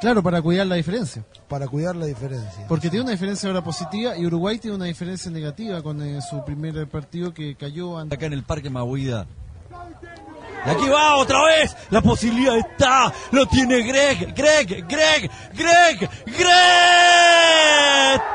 [0.00, 1.24] Claro, para cuidar la diferencia.
[1.48, 2.66] Para cuidar la diferencia.
[2.68, 6.44] Porque tiene una diferencia ahora positiva y Uruguay tiene una diferencia negativa con eh, su
[6.44, 8.14] primer partido que cayó ante...
[8.14, 9.26] acá en el Parque Maguida.
[10.66, 11.76] Y aquí va otra vez.
[11.90, 13.12] La posibilidad está.
[13.32, 14.34] Lo tiene Greg.
[14.34, 14.86] Greg.
[14.88, 15.30] Greg.
[15.54, 16.10] Greg.
[16.26, 16.50] Greg.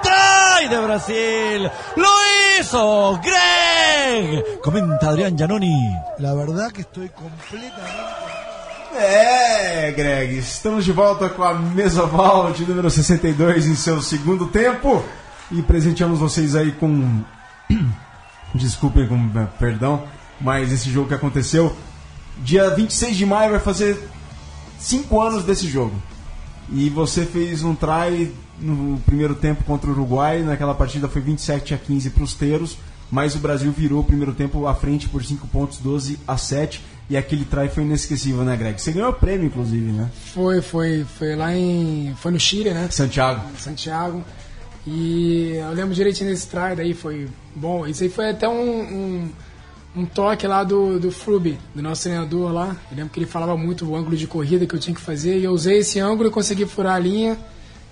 [0.02, 1.72] Trae de Brasil.
[1.96, 2.10] Lo
[2.60, 3.20] hizo.
[3.22, 4.62] Greg.
[4.62, 5.96] Comenta Adrián Giannoni.
[6.20, 8.43] La verdad que estoy completamente
[8.96, 15.04] É, Greg, estamos de volta com a Mesoval de número 62 em seu segundo tempo
[15.52, 17.24] e presenteamos vocês aí com.
[18.54, 20.04] Desculpem, com perdão,
[20.40, 21.76] mas esse jogo que aconteceu.
[22.38, 23.98] Dia 26 de maio vai fazer
[24.78, 25.96] 5 anos desse jogo.
[26.72, 31.74] E você fez um try no primeiro tempo contra o Uruguai, naquela partida foi 27
[31.74, 32.78] a 15 para os Teiros,
[33.10, 36.93] mas o Brasil virou o primeiro tempo à frente por 5 pontos, 12 a 7
[37.10, 38.82] e aquele try foi inesquecível, né, Greg?
[38.82, 40.10] Você ganhou o prêmio, inclusive, né?
[40.34, 41.06] Foi, foi.
[41.18, 42.14] Foi lá em.
[42.18, 42.88] Foi no Chile, né?
[42.90, 43.42] Santiago.
[43.58, 44.24] Santiago.
[44.86, 47.86] E eu lembro direitinho desse try, daí foi bom.
[47.88, 49.32] Isso aí foi até um, um,
[49.96, 52.76] um toque lá do, do Frubi, do nosso treinador lá.
[52.92, 55.38] Eu lembro que ele falava muito o ângulo de corrida que eu tinha que fazer.
[55.38, 57.38] E eu usei esse ângulo e consegui furar a linha.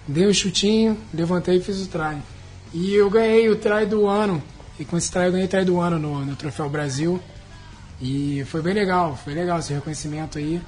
[0.08, 2.18] Dei um chutinho, levantei e fiz o try.
[2.74, 4.42] E eu ganhei o try do ano.
[4.80, 7.22] E com esse try eu ganhei o try do ano no, no Troféu Brasil.
[8.02, 10.62] E foi bem legal, foi legal esse reconhecimento aí.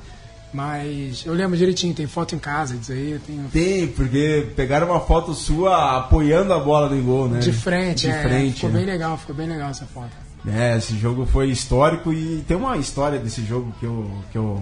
[0.54, 3.20] Mas eu lembro direitinho, tem foto em casa disso aí.
[3.26, 3.50] Tenho...
[3.52, 7.40] Tem, porque pegaram uma foto sua apoiando a bola do gol, né?
[7.40, 8.56] De frente, De é, frente.
[8.56, 8.78] Ficou né?
[8.78, 10.12] bem legal, ficou bem legal essa foto.
[10.48, 14.12] É, esse jogo foi histórico e tem uma história desse jogo que eu.
[14.32, 14.62] que eu.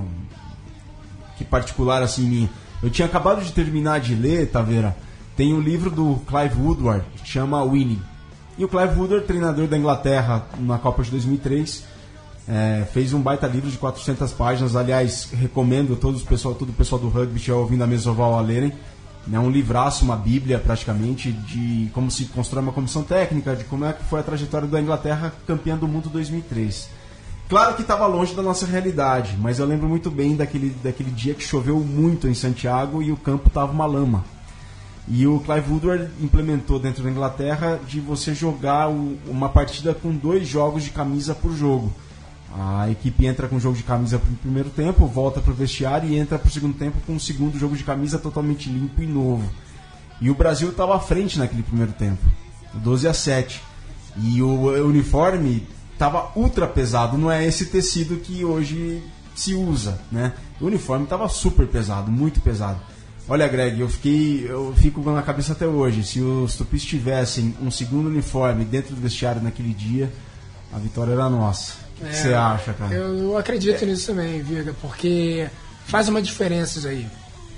[1.37, 2.49] que particular assim em mim.
[2.81, 4.95] Eu tinha acabado de terminar de ler, Taveira.
[5.35, 8.01] Tem um livro do Clive Woodward que chama Winning.
[8.57, 11.83] E o Clive Woodward, treinador da Inglaterra na Copa de 2003,
[12.47, 14.75] é, fez um baita livro de 400 páginas.
[14.75, 18.37] Aliás, recomendo todos o pessoal, todo o pessoal do rugby que ouvindo a mesa oval
[18.37, 18.73] a lerem.
[19.31, 23.85] É um livraço, uma bíblia praticamente, de como se constrói uma comissão técnica, de como
[23.85, 26.89] é que foi a trajetória da Inglaterra campeã do mundo 2003.
[27.47, 31.33] Claro que estava longe da nossa realidade, mas eu lembro muito bem daquele, daquele dia
[31.33, 34.23] que choveu muito em Santiago e o campo estava uma lama.
[35.07, 40.47] E o Clive Woodward implementou dentro da Inglaterra de você jogar uma partida com dois
[40.47, 41.91] jogos de camisa por jogo.
[42.53, 45.55] A equipe entra com o jogo de camisa para o primeiro tempo, volta para o
[45.55, 49.01] vestiário e entra para o segundo tempo com um segundo jogo de camisa totalmente limpo
[49.01, 49.49] e novo.
[50.19, 52.21] E o Brasil estava à frente naquele primeiro tempo,
[52.73, 53.61] 12 a 7.
[54.17, 59.01] E o uniforme estava ultra pesado, não é esse tecido que hoje
[59.33, 60.33] se usa, né?
[60.59, 62.79] O uniforme estava super pesado, muito pesado.
[63.29, 66.03] Olha, Greg, eu fiquei, eu fico na cabeça até hoje.
[66.03, 70.11] Se os Tupis tivessem um segundo uniforme dentro do vestiário naquele dia,
[70.73, 71.73] a vitória era nossa.
[72.09, 72.93] Que você é, acha, cara?
[72.93, 75.47] Eu acredito nisso também, Viga, porque
[75.85, 77.07] faz uma diferença isso aí.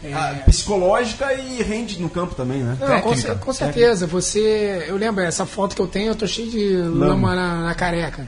[0.03, 0.13] É...
[0.13, 2.77] Ah, psicológica e rende no campo também, né?
[2.79, 4.05] Não, com, com, certeza.
[4.05, 4.85] Você.
[4.87, 7.75] Eu lembro, essa foto que eu tenho, eu tô cheio de lama, lama na, na,
[7.75, 8.27] careca.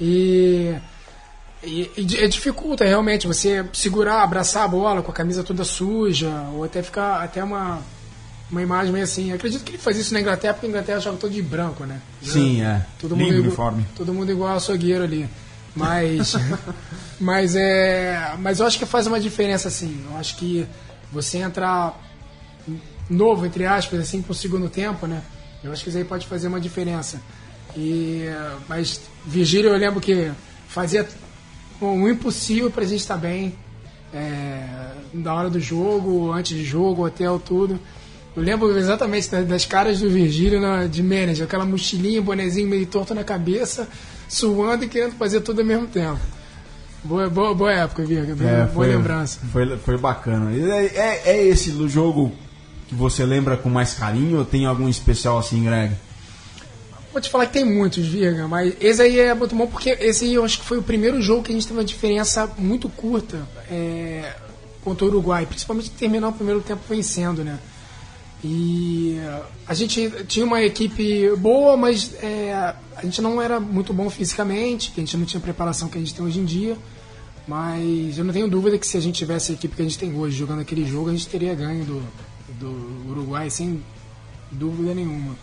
[0.00, 0.76] E,
[1.64, 6.62] e, e, dificulta realmente você segurar, abraçar a bola com a camisa toda suja, ou
[6.62, 7.80] até ficar até uma,
[8.48, 9.30] uma imagem meio assim.
[9.30, 11.84] Eu acredito que ele faz isso na Inglaterra, porque a Inglaterra joga todo de branco,
[11.84, 12.00] né?
[12.22, 12.86] Sim, é.
[13.00, 13.86] Todo mundo igual, uniforme.
[13.96, 15.28] Todo mundo igual açougueiro ali.
[15.74, 16.34] Mas,
[17.20, 20.04] mas, é, mas eu acho que faz uma diferença, assim.
[20.10, 20.66] Eu acho que
[21.12, 21.98] você entrar
[23.08, 25.22] novo, entre aspas, assim, pro segundo tempo, né?
[25.62, 27.20] Eu acho que isso aí pode fazer uma diferença.
[27.76, 28.24] E,
[28.68, 30.30] mas Virgílio, eu lembro que
[30.68, 31.06] fazia
[31.80, 33.54] o impossível para a gente estar bem
[34.12, 37.78] é, na hora do jogo, antes de jogo, hotel, tudo.
[38.36, 43.14] Eu lembro exatamente das caras do Virgílio na, de manager, aquela mochilinha, bonezinho meio torto
[43.14, 43.88] na cabeça,
[44.28, 46.20] suando e querendo fazer tudo ao mesmo tempo.
[47.02, 48.32] Boa, boa, boa época, Virga.
[48.32, 49.40] É, boa foi, lembrança.
[49.52, 50.52] Foi, foi bacana.
[50.52, 52.32] É, é, é esse o jogo
[52.88, 55.94] que você lembra com mais carinho ou tem algum especial assim, Greg?
[57.12, 60.24] Vou te falar que tem muitos, Virga, mas esse aí é muito bom porque esse
[60.24, 62.88] aí eu acho que foi o primeiro jogo que a gente teve uma diferença muito
[62.88, 64.34] curta é,
[64.84, 67.58] contra o Uruguai, principalmente terminar o primeiro tempo vencendo, né?
[68.42, 69.18] E
[69.66, 74.92] a gente tinha uma equipe boa, mas é, a gente não era muito bom fisicamente,
[74.96, 76.76] a gente não tinha a preparação que a gente tem hoje em dia.
[77.48, 79.98] Mas eu não tenho dúvida que se a gente tivesse a equipe que a gente
[79.98, 82.02] tem hoje jogando aquele jogo, a gente teria ganho do,
[82.60, 83.82] do Uruguai sem
[84.52, 85.34] dúvida nenhuma.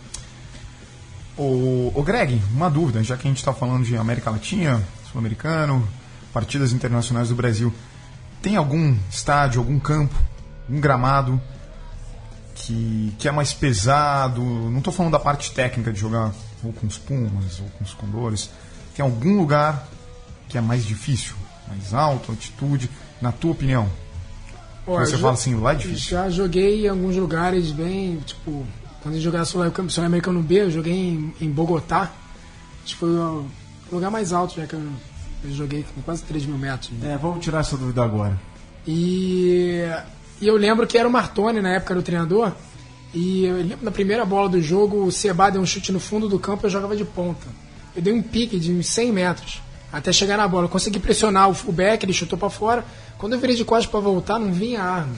[1.36, 4.82] O, o Greg, uma dúvida, já que a gente está falando de América Latina,
[5.12, 5.86] Sul-Americano,
[6.32, 7.74] partidas internacionais do Brasil,
[8.42, 10.16] tem algum estádio, algum campo,
[10.70, 11.42] um gramado
[12.66, 14.42] que, que é mais pesado?
[14.42, 17.94] Não estou falando da parte técnica de jogar ou com os Pumas ou com os
[17.94, 18.50] Condores.
[18.96, 19.88] Tem algum lugar
[20.50, 21.36] que é mais difícil,
[21.68, 22.90] mais alto, altitude,
[23.22, 23.90] na tua opinião?
[24.86, 26.12] Você fala assim, lá é difícil.
[26.12, 28.66] Já joguei em alguns lugares bem, tipo,
[29.02, 32.12] quando eu jogava Sul-Americano B, eu joguei em, em Bogotá.
[32.84, 33.46] Acho que foi o
[33.92, 34.88] lugar mais alto já que eu,
[35.44, 36.92] eu joguei, com quase 3 mil metros.
[36.92, 37.14] Né?
[37.14, 38.40] É, vamos tirar essa dúvida agora.
[38.88, 39.82] E,
[40.42, 42.52] e eu lembro que era o Martoni na época do treinador.
[43.14, 46.28] E eu lembro na primeira bola do jogo, o Seba deu um chute no fundo
[46.28, 47.48] do campo e eu jogava de ponta.
[47.96, 50.66] Eu dei um pique de uns 100 metros até chegar na bola.
[50.66, 52.84] Eu consegui pressionar o back, ele chutou para fora.
[53.18, 55.16] Quando eu virei de costas para voltar, não vinha arma.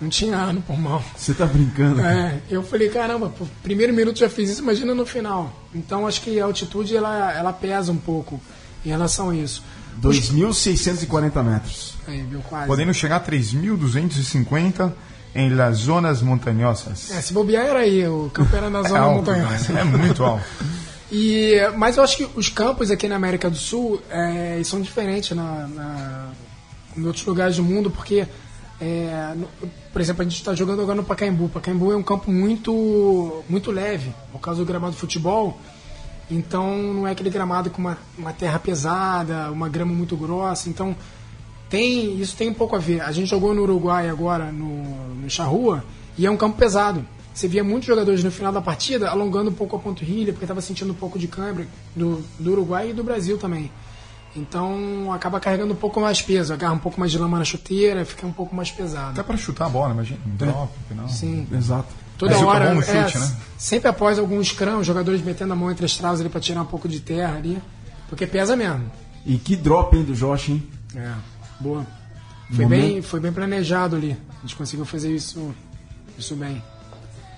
[0.00, 1.02] Não tinha ar no pulmão.
[1.16, 2.00] Você tá brincando?
[2.00, 5.52] É, eu falei, caramba, pô, primeiro minuto já fiz isso, imagina no final.
[5.74, 8.40] Então acho que a altitude ela, ela pesa um pouco
[8.84, 9.62] em relação a isso.
[10.00, 11.94] 2.640 metros.
[12.06, 12.66] Aí, viu, quase.
[12.66, 14.92] Podendo chegar a 3.250
[15.34, 17.10] em las zonas montanhosas.
[17.10, 19.72] É, se bobear era aí, o campo era na zona é alto, montanhosa.
[19.72, 20.44] É muito alto.
[21.10, 25.36] e, mas eu acho que os campos aqui na América do Sul é, são diferentes
[25.36, 26.28] na, na,
[26.96, 28.26] em outros lugares do mundo, porque
[28.80, 29.48] é, no,
[29.92, 31.48] por exemplo, a gente está jogando agora no Pacaembu.
[31.48, 35.58] Pacaembu é um campo muito, muito leve, por causa do gramado de futebol.
[36.30, 40.68] Então não é aquele gramado com uma, uma terra pesada, uma grama muito grossa.
[40.68, 40.96] Então
[41.68, 43.00] tem isso tem um pouco a ver.
[43.00, 45.84] A gente jogou no Uruguai agora, no, no Charrua,
[46.16, 47.04] e é um campo pesado.
[47.34, 50.60] Você via muitos jogadores no final da partida alongando um pouco a panturrilha, porque estava
[50.60, 53.70] sentindo um pouco de câimbra do, do Uruguai e do Brasil também.
[54.36, 58.04] Então acaba carregando um pouco mais peso, agarra um pouco mais de lama na chuteira,
[58.04, 59.10] fica um pouco mais pesado.
[59.10, 60.20] Até para chutar a bola, imagina.
[60.26, 61.08] Um drop, não.
[61.08, 61.46] Sim.
[61.52, 62.03] Exato.
[62.28, 62.74] Toda hora.
[62.76, 63.36] Chute, é, né?
[63.58, 66.62] Sempre após algum scrum, os jogadores metendo a mão entre as travas ali para tirar
[66.62, 67.60] um pouco de terra ali.
[68.08, 68.90] Porque pesa mesmo.
[69.24, 70.62] E que drop, hein, do Josh, hein?
[70.94, 71.12] É,
[71.58, 71.86] boa.
[72.52, 74.16] Foi, bem, foi bem planejado ali.
[74.38, 75.54] A gente conseguiu fazer isso,
[76.18, 76.62] isso bem.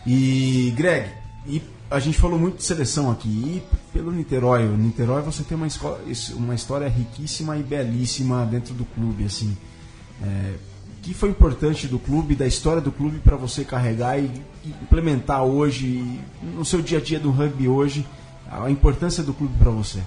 [0.07, 1.09] E, Greg,
[1.47, 3.29] e a gente falou muito de seleção aqui.
[3.29, 6.01] E pelo Niterói, o Niterói você tem uma, escola,
[6.35, 9.57] uma história riquíssima e belíssima dentro do clube, assim.
[10.23, 10.55] É,
[11.07, 14.25] que foi importante do clube, da história do clube para você carregar e,
[14.65, 18.05] e, implementar hoje, no seu dia a dia do rugby hoje,
[18.51, 20.01] a importância do clube para você?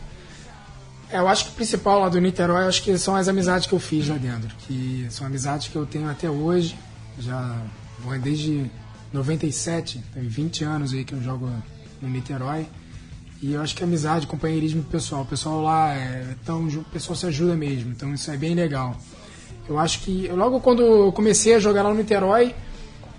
[1.10, 3.72] É, eu acho que o principal lá do Niterói, acho que são as amizades que
[3.72, 6.78] eu fiz lá dentro, que são amizades que eu tenho até hoje,
[7.18, 7.62] já
[8.22, 8.70] desde
[9.14, 11.50] 97, tem 20 anos aí que eu jogo
[12.02, 12.68] no Niterói.
[13.42, 17.26] E eu acho que amizade, companheirismo pessoal, o pessoal lá é tão, o pessoal se
[17.26, 18.98] ajuda mesmo, então isso é bem legal.
[19.70, 22.56] Eu acho que logo quando eu comecei a jogar lá no Niterói,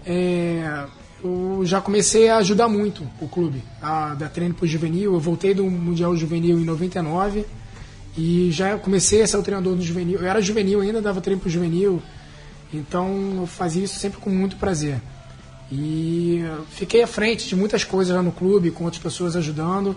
[0.05, 0.85] é,
[1.23, 5.15] eu já comecei a ajudar muito o clube, a dar treino para o juvenil.
[5.15, 7.47] Eu voltei do Mundial Juvenil em 99
[8.19, 10.19] e já comecei a ser o treinador do juvenil.
[10.19, 12.03] Eu era juvenil ainda, dava treino para o juvenil,
[12.75, 15.01] então eu fazia isso sempre com muito prazer.
[15.71, 19.97] E fiquei à frente de muitas coisas lá no clube, com outras pessoas ajudando.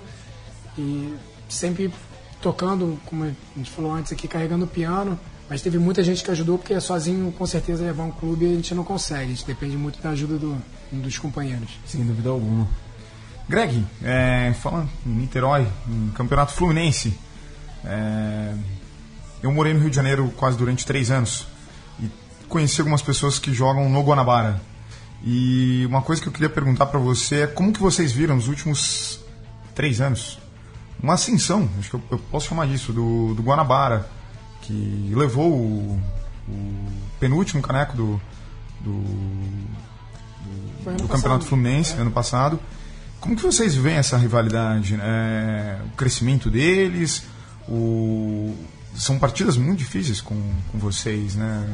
[0.78, 1.16] E
[1.50, 1.92] sempre
[2.42, 5.20] tocando, como a gente falou antes aqui, carregando o piano.
[5.54, 8.74] Mas teve muita gente que ajudou, porque sozinho, com certeza, levar um clube a gente
[8.74, 9.26] não consegue.
[9.26, 10.58] A gente depende muito da ajuda do,
[10.92, 11.70] dos companheiros.
[11.86, 12.68] Sem dúvida alguma.
[13.48, 17.16] Greg, é, falando em Niterói, em Campeonato Fluminense,
[17.86, 18.56] é,
[19.44, 21.46] eu morei no Rio de Janeiro quase durante três anos
[22.02, 22.10] e
[22.50, 24.60] conheci algumas pessoas que jogam no Guanabara.
[25.24, 28.48] E uma coisa que eu queria perguntar para você é como que vocês viram nos
[28.48, 29.20] últimos
[29.76, 30.40] três anos
[31.00, 34.10] uma ascensão, acho que eu, eu posso chamar disso, do, do Guanabara,
[34.64, 36.02] que levou o,
[36.48, 36.88] o
[37.20, 38.22] penúltimo caneco do,
[38.80, 39.04] do,
[40.84, 42.02] do, do Campeonato Fluminense é.
[42.02, 42.60] ano passado.
[43.20, 44.98] Como que vocês veem essa rivalidade?
[44.98, 45.80] Né?
[45.86, 47.24] O crescimento deles?
[47.68, 48.56] O...
[48.96, 50.36] São partidas muito difíceis com,
[50.72, 51.68] com vocês, né?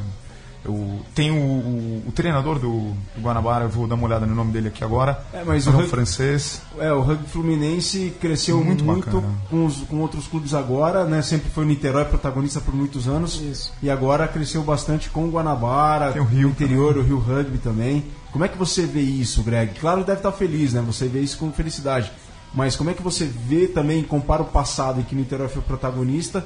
[0.63, 4.51] Eu tenho o, o, o treinador do, do, Guanabara, vou dar uma olhada no nome
[4.51, 5.23] dele aqui agora.
[5.33, 6.61] É, mas o, é rugby, francês.
[6.77, 11.21] É, o rugby fluminense cresceu muito, muito com, os, com outros clubes agora, né?
[11.21, 13.39] Sempre foi o Niterói protagonista por muitos anos.
[13.39, 13.73] Isso.
[13.81, 17.03] E agora cresceu bastante com o Guanabara, Tem o Rio interior, também.
[17.03, 18.05] o Rio Rugby também.
[18.31, 19.79] Como é que você vê isso, Greg?
[19.79, 20.83] Claro, deve estar feliz, né?
[20.85, 22.11] Você vê isso com felicidade.
[22.53, 25.61] Mas como é que você vê também, compara o passado em que o Niterói foi
[25.61, 26.45] protagonista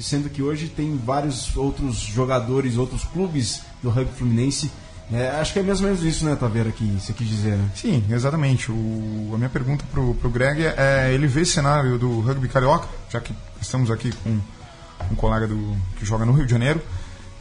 [0.00, 4.70] sendo que hoje tem vários outros jogadores, outros clubes do rugby fluminense.
[5.12, 7.70] É, acho que é mais ou menos isso, né, Taveira, que você quis dizer, né?
[7.74, 8.72] Sim, exatamente.
[8.72, 12.88] O, a minha pergunta pro, pro Greg é, ele vê esse cenário do rugby carioca,
[13.10, 14.40] já que estamos aqui com
[15.10, 16.80] um colega do, que joga no Rio de Janeiro,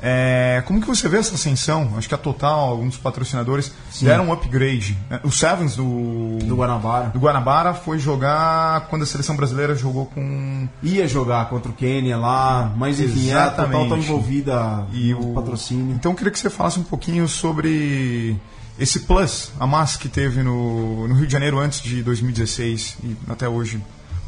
[0.01, 1.93] é, como que você vê essa ascensão?
[1.95, 4.05] Acho que a Total, alguns patrocinadores Sim.
[4.05, 4.97] deram um upgrade.
[5.07, 5.19] Né?
[5.23, 7.09] O Sevens do, do Guanabara.
[7.09, 10.67] do Guanabara foi jogar quando a seleção brasileira jogou com.
[10.81, 15.33] Ia jogar contra o Quênia lá, mas enfim, é, a Total está envolvida e o
[15.33, 15.93] patrocínio.
[15.93, 18.35] Então eu queria que você falasse um pouquinho sobre
[18.79, 23.15] esse plus, a massa que teve no, no Rio de Janeiro antes de 2016 e
[23.29, 23.79] até hoje.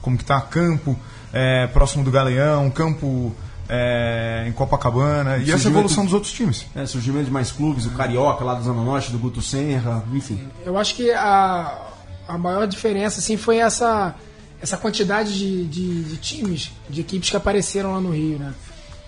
[0.01, 0.99] Como que está campo,
[1.31, 3.33] é, próximo do Galeão, campo
[3.75, 6.67] é, em Copacabana e essa evolução dos outros times.
[6.75, 10.47] É, surgimento de mais clubes, o Carioca lá do Zona Norte, do Guto Senra, enfim.
[10.63, 11.87] Eu acho que a,
[12.27, 14.13] a maior diferença assim, foi essa,
[14.61, 18.37] essa quantidade de, de, de times, de equipes que apareceram lá no Rio.
[18.37, 18.53] Né?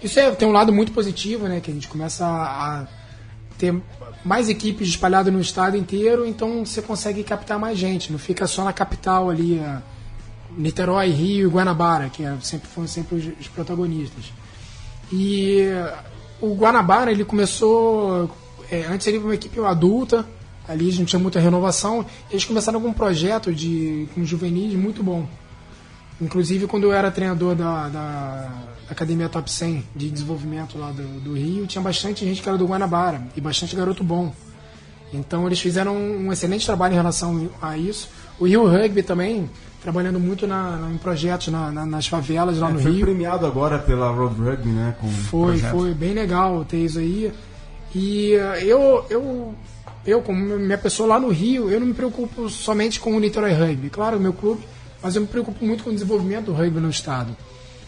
[0.02, 1.60] Isso é, tem um lado muito positivo, né?
[1.60, 2.88] que a gente começa a, a
[3.60, 3.80] ter
[4.24, 8.64] mais equipes espalhadas no estado inteiro, então você consegue captar mais gente, não fica só
[8.64, 9.62] na capital ali,
[10.58, 14.26] Niterói, Rio e Guanabara, que é, sempre foram sempre os, os protagonistas.
[15.12, 15.68] E
[16.42, 18.30] o Guanabara, ele começou.
[18.70, 20.26] É, antes ele era uma equipe adulta,
[20.68, 22.06] ali a gente tinha muita renovação.
[22.30, 25.28] Eles começaram com um projeto de com juvenis muito bom.
[26.20, 31.34] Inclusive, quando eu era treinador da, da Academia Top 100 de desenvolvimento lá do, do,
[31.34, 34.34] Rio, tinha bastante gente que era do Guanabara e bastante garoto bom.
[35.14, 38.10] Então, eles fizeram um excelente trabalho em relação a isso.
[38.40, 39.50] O Rio Rugby também
[39.86, 43.06] trabalhando muito na, em projetos na, na, nas favelas lá é, no foi Rio.
[43.06, 44.96] Foi premiado agora pela Road Rugby, né?
[45.00, 47.32] Com foi, foi bem legal ter isso aí.
[47.94, 49.56] E uh, eu, eu,
[50.04, 53.54] eu, como minha pessoa lá no Rio, eu não me preocupo somente com o Niterói
[53.54, 53.92] Rugby.
[53.92, 54.64] Claro, o meu clube,
[55.04, 57.38] mas eu me preocupo muito com o desenvolvimento do rugby no estado.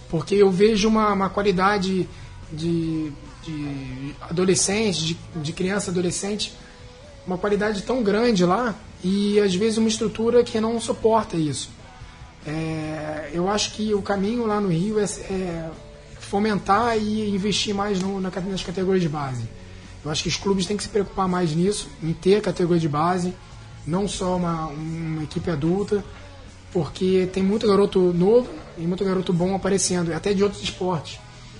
[0.08, 2.08] Porque eu vejo uma, uma qualidade
[2.54, 3.12] de,
[3.44, 6.54] de adolescente, de, de criança adolescente,
[7.26, 11.76] uma qualidade tão grande lá e às vezes uma estrutura que não suporta isso.
[12.48, 15.70] É, eu acho que o caminho lá no Rio é, é
[16.20, 19.44] fomentar e investir mais no, na, nas categorias de base.
[20.04, 22.88] Eu acho que os clubes têm que se preocupar mais nisso, em ter categoria de
[22.88, 23.34] base,
[23.86, 26.04] não só uma, uma equipe adulta,
[26.72, 31.20] porque tem muito garoto novo e muito garoto bom aparecendo, até de outros esportes.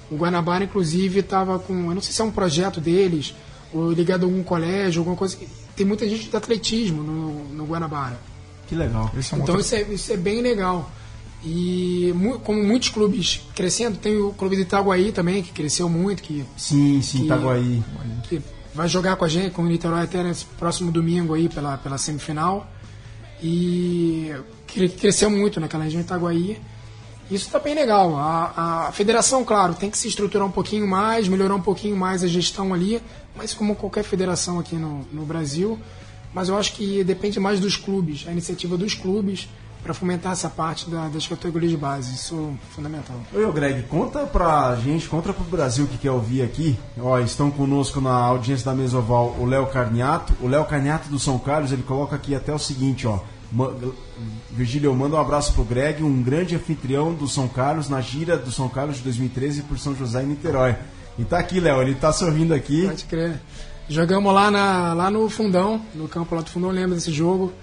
[0.10, 1.74] O Guanabara, inclusive, estava com.
[1.74, 3.36] Eu não sei se é um projeto deles,
[3.74, 5.38] ou ligado a algum colégio, alguma coisa.
[5.76, 8.18] Tem muita gente de atletismo no, no Guanabara.
[8.68, 9.12] Que legal.
[9.14, 9.60] É um então outro...
[9.60, 10.92] isso, é, isso é bem legal.
[11.44, 12.14] E
[12.44, 16.22] como muitos clubes crescendo, tem o clube de Itaguaí também, que cresceu muito.
[16.22, 17.84] Que, sim, sim, que, Itaguaí.
[18.24, 18.42] Que
[18.74, 21.98] vai jogar com a gente, com o Niterói até nesse próximo domingo aí pela, pela
[21.98, 22.68] semifinal.
[23.42, 24.34] E
[25.00, 26.60] cresceu muito naquela região de Itaguaí.
[27.30, 28.16] Isso está bem legal.
[28.18, 32.24] A, a federação, claro, tem que se estruturar um pouquinho mais, melhorar um pouquinho mais
[32.24, 33.02] a gestão ali,
[33.36, 35.78] mas como qualquer federação aqui no, no Brasil.
[36.38, 39.50] Mas eu acho que depende mais dos clubes, a iniciativa dos clubes
[39.82, 42.14] para fomentar essa parte da, das categorias de base.
[42.14, 43.16] Isso é fundamental.
[43.34, 46.78] Oi, Greg, conta pra gente, conta pro Brasil que quer ouvir aqui.
[47.00, 50.32] Ó, estão conosco na audiência da Mesoval o Léo Carniato.
[50.40, 53.18] O Léo Carniato do São Carlos, ele coloca aqui até o seguinte, ó.
[54.52, 58.52] Virgílio, manda um abraço pro Greg, um grande anfitrião do São Carlos, na gira do
[58.52, 60.76] São Carlos de 2013 por São José e Niterói.
[61.18, 62.86] E tá aqui, Léo, ele tá sorrindo aqui.
[62.86, 63.42] Pode crer.
[63.90, 67.54] Jogamos lá, na, lá no Fundão, no campo lá do Fundão, lembro desse jogo.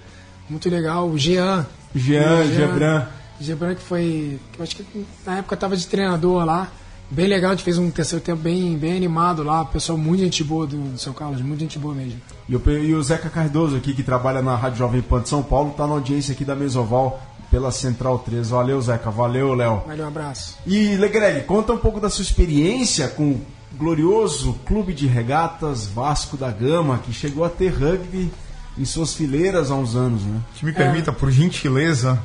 [0.49, 1.07] Muito legal.
[1.07, 1.65] O Jean.
[1.93, 3.07] Jean, Gebran.
[3.39, 4.39] Gebran que foi.
[4.51, 6.71] Que eu acho que na época tava de treinador lá.
[7.09, 9.63] Bem legal, a gente fez um terceiro tempo bem, bem animado lá.
[9.63, 12.19] Pessoal, muito gente boa do, do São Carlos, muito gente boa mesmo.
[12.49, 15.43] E o, e o Zeca Cardoso aqui, que trabalha na Rádio Jovem Pan de São
[15.43, 17.21] Paulo, tá na audiência aqui da Mesoval
[17.51, 18.49] pela Central 3.
[18.49, 19.11] Valeu, Zeca.
[19.11, 19.83] Valeu, Léo.
[19.85, 20.57] Valeu, um abraço.
[20.65, 23.39] E, Legreg, conta um pouco da sua experiência com
[23.77, 28.31] glorioso Clube de Regatas Vasco da Gama, que chegou a ter rugby
[28.77, 30.41] em suas fileiras há uns anos, né?
[30.55, 31.13] Que me permita, é.
[31.13, 32.21] por gentileza,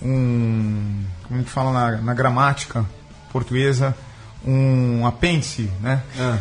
[0.00, 1.04] um.
[1.24, 2.84] Como a gente fala na, na gramática
[3.32, 3.96] portuguesa,
[4.44, 6.02] um apêndice, né?
[6.18, 6.38] É.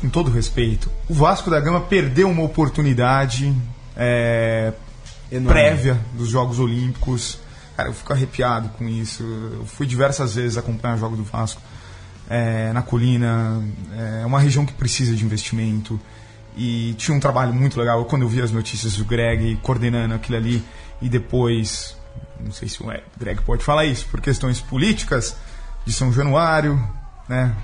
[0.00, 3.52] Com todo respeito, o Vasco da Gama perdeu uma oportunidade
[3.96, 4.72] é,
[5.46, 7.38] prévia dos Jogos Olímpicos.
[7.76, 9.22] Cara, eu fico arrepiado com isso.
[9.22, 11.60] Eu fui diversas vezes acompanhar o jogo do Vasco
[12.28, 13.62] é, na colina.
[14.22, 15.98] É uma região que precisa de investimento.
[16.56, 18.04] E tinha um trabalho muito legal.
[18.04, 20.64] Quando eu vi as notícias do Greg coordenando aquilo ali,
[21.00, 21.96] e depois,
[22.40, 25.36] não sei se o Greg pode falar isso, por questões políticas,
[25.86, 26.82] de São Januário,
[27.28, 27.54] né?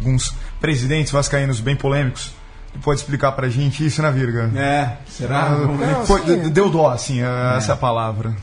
[0.00, 2.32] Alguns presidentes vascaínos bem polêmicos.
[2.74, 4.50] Ele pode explicar pra gente isso, né, Virga?
[4.54, 5.46] É, será?
[5.46, 7.56] Ah, não, foi, deu dó, assim, é.
[7.56, 8.34] essa é a palavra.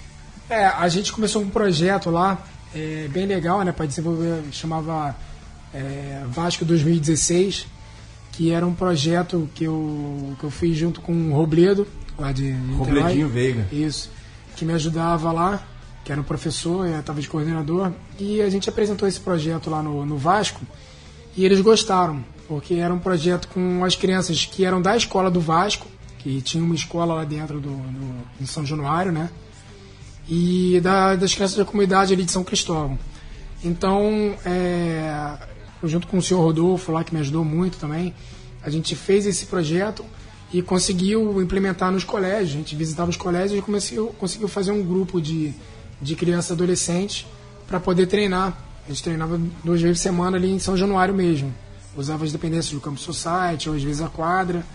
[0.50, 2.40] É, a gente começou um projeto lá,
[2.74, 5.16] é, bem legal, né, para desenvolver, chamava
[5.74, 7.66] é, Vasco 2016,
[8.32, 12.52] que era um projeto que eu, que eu fiz junto com o Robledo, lá de,
[12.78, 13.68] Robledinho Veiga.
[13.72, 14.10] Isso,
[14.56, 15.64] que me ajudava lá
[16.04, 20.06] que era um professor, estava de coordenador, e a gente apresentou esse projeto lá no,
[20.06, 20.62] no Vasco,
[21.36, 25.40] e eles gostaram, porque era um projeto com as crianças que eram da escola do
[25.40, 25.88] Vasco,
[26.20, 29.30] que tinha uma escola lá dentro do, do em São Januário, né?
[30.28, 32.98] E da, das crianças da comunidade ali de São Cristóvão.
[33.64, 35.38] Então, é,
[35.88, 38.14] junto com o senhor Rodolfo lá, que me ajudou muito também,
[38.62, 40.06] a gente fez esse projeto
[40.54, 42.56] e conseguiu implementar nos colégios.
[42.56, 45.54] A gente visitava os colégios e conseguiu, conseguiu fazer um grupo de
[46.04, 47.26] de crianças e adolescentes
[47.66, 48.58] para poder treinar.
[48.86, 51.54] A gente treinava duas vezes por semana ali em São Januário mesmo.
[51.96, 54.66] Usava as dependências do Campo Society, ou às vezes a quadra.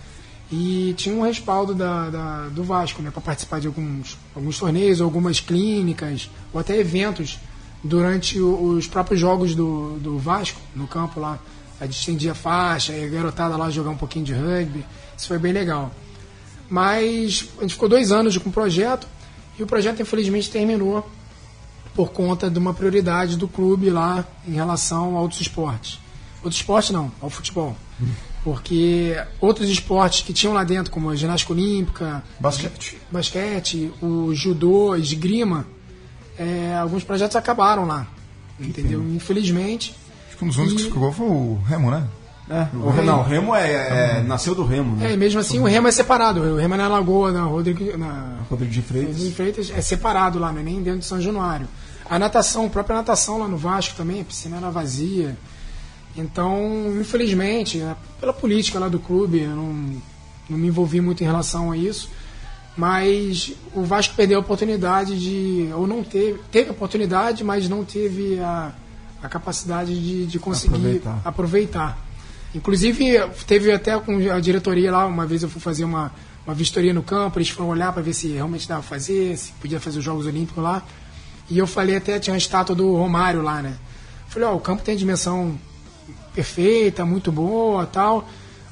[0.51, 4.99] E tinha um respaldo da, da do Vasco, né, para participar de alguns, alguns torneios,
[4.99, 7.37] algumas clínicas, ou até eventos
[7.83, 11.39] durante os próprios jogos do, do Vasco, no campo lá.
[11.79, 14.85] A gente estendia faixa, a garotada lá jogar um pouquinho de rugby.
[15.17, 15.91] Isso foi bem legal.
[16.69, 19.07] Mas a gente ficou dois anos com o projeto
[19.57, 21.09] e o projeto infelizmente terminou
[21.95, 25.99] por conta de uma prioridade do clube lá em relação a outros esportes.
[26.43, 27.75] Outros esportes não, ao futebol.
[28.43, 34.95] Porque outros esportes que tinham lá dentro, como a ginástica olímpica, basquete, basquete o judô,
[34.95, 35.67] esgrima,
[36.39, 38.07] é, alguns projetos acabaram lá.
[38.59, 39.01] Entendeu?
[39.01, 39.95] Infelizmente.
[40.27, 40.85] Acho que um dos únicos e...
[40.85, 42.07] que ficou foi o Remo, né?
[42.49, 43.05] É, o, Remo.
[43.05, 45.13] Não, o Remo é, é, nasceu do Remo, né?
[45.13, 46.41] É, mesmo assim o Remo é separado.
[46.41, 49.09] O Remo é na Lagoa, na Rodrigo, na Rodrigo de Freitas.
[49.09, 51.67] Rodrigo de Freitas é separado lá, não é nem dentro de São Januário.
[52.09, 55.37] A natação, a própria natação lá no Vasco também, a piscina era vazia.
[56.17, 60.01] Então, infelizmente, é, pela política lá do clube, eu não,
[60.49, 62.09] não me envolvi muito em relação a isso.
[62.79, 65.69] Mas o Vasco perdeu a oportunidade de.
[65.73, 66.39] Ou não teve.
[66.49, 68.71] Teve a oportunidade, mas não teve a,
[69.21, 71.21] a capacidade de, de conseguir aproveitar.
[71.25, 72.05] aproveitar.
[72.55, 76.13] Inclusive, teve até com a diretoria lá, uma vez eu fui fazer uma,
[76.47, 79.51] uma vistoria no campo, eles foram olhar para ver se realmente dava pra fazer, se
[79.59, 80.81] podia fazer os Jogos Olímpicos lá.
[81.49, 83.75] E eu falei até, tinha uma estátua do Romário lá, né?
[84.29, 85.59] Falei, ó, oh, o campo tem dimensão
[86.33, 88.25] perfeita, muito boa tal,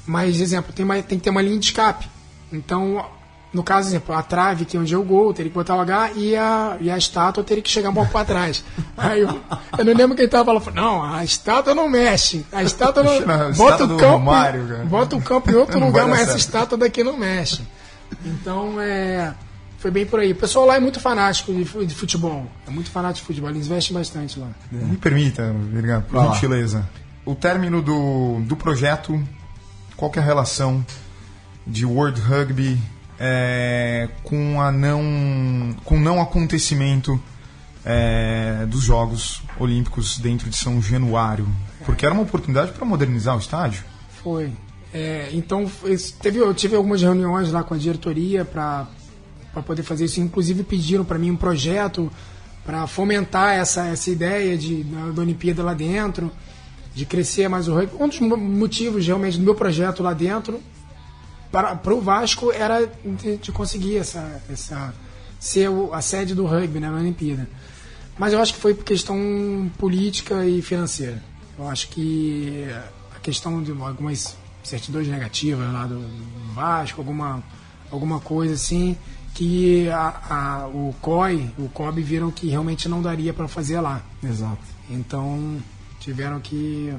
[0.06, 2.08] mas, exemplo, tem, uma, tem que ter uma linha de escape.
[2.50, 3.04] Então,
[3.52, 5.80] no caso, exemplo, a trave, que é onde é o gol, teria que botar o
[5.80, 8.62] H e a, e a estátua teria que chegar um pouco para trás.
[8.96, 9.40] Aí eu,
[9.78, 12.44] eu não lembro quem estava falando, não, a estátua não mexe.
[12.52, 13.12] A estátua não.
[13.56, 16.40] Bota, o campo, Romário, bota o campo em outro lugar, mas essa certo.
[16.40, 17.62] estátua daqui não mexe.
[18.24, 19.32] Então, é.
[19.78, 20.32] Foi bem por aí.
[20.32, 22.46] O pessoal lá é muito fanático de fu- de futebol.
[22.66, 23.48] É muito fanático de futebol.
[23.50, 24.48] Eles investem bastante lá.
[24.72, 26.34] Me permita, Virga, por Vai lá.
[26.34, 26.84] gentileza.
[27.24, 29.22] O término do, do projeto,
[29.96, 30.84] qual que é a relação
[31.64, 32.76] de World Rugby
[33.18, 37.20] é, com a não com não acontecimento
[37.84, 41.46] é, dos Jogos Olímpicos dentro de São Januário?
[41.84, 43.82] Porque era uma oportunidade para modernizar o estádio.
[44.22, 44.52] Foi.
[44.92, 45.70] É, então,
[46.20, 48.86] teve, eu tive algumas reuniões lá com a diretoria para
[49.66, 50.20] poder fazer isso.
[50.20, 52.10] Inclusive, pediram para mim um projeto
[52.64, 56.30] para fomentar essa, essa ideia de, da, da Olimpíada lá dentro,
[56.94, 57.96] de crescer mais o rugby.
[57.98, 60.60] Um dos mo- motivos, realmente, do meu projeto lá dentro
[61.52, 64.94] para, o Vasco era de, de conseguir essa, essa,
[65.40, 67.48] ser o- a sede do rugby né, na Olimpíada.
[68.18, 71.22] Mas eu acho que foi por questão política e financeira.
[71.58, 72.66] Eu acho que
[73.16, 77.42] a questão de algumas certidões negativas lá do, do Vasco, alguma,
[77.90, 78.96] alguma coisa assim,
[79.34, 80.20] que a,
[80.64, 84.02] a- o COI, o COB viram que realmente não daria para fazer lá.
[84.22, 84.58] Exato.
[84.90, 85.56] Então
[86.00, 86.92] tiveram que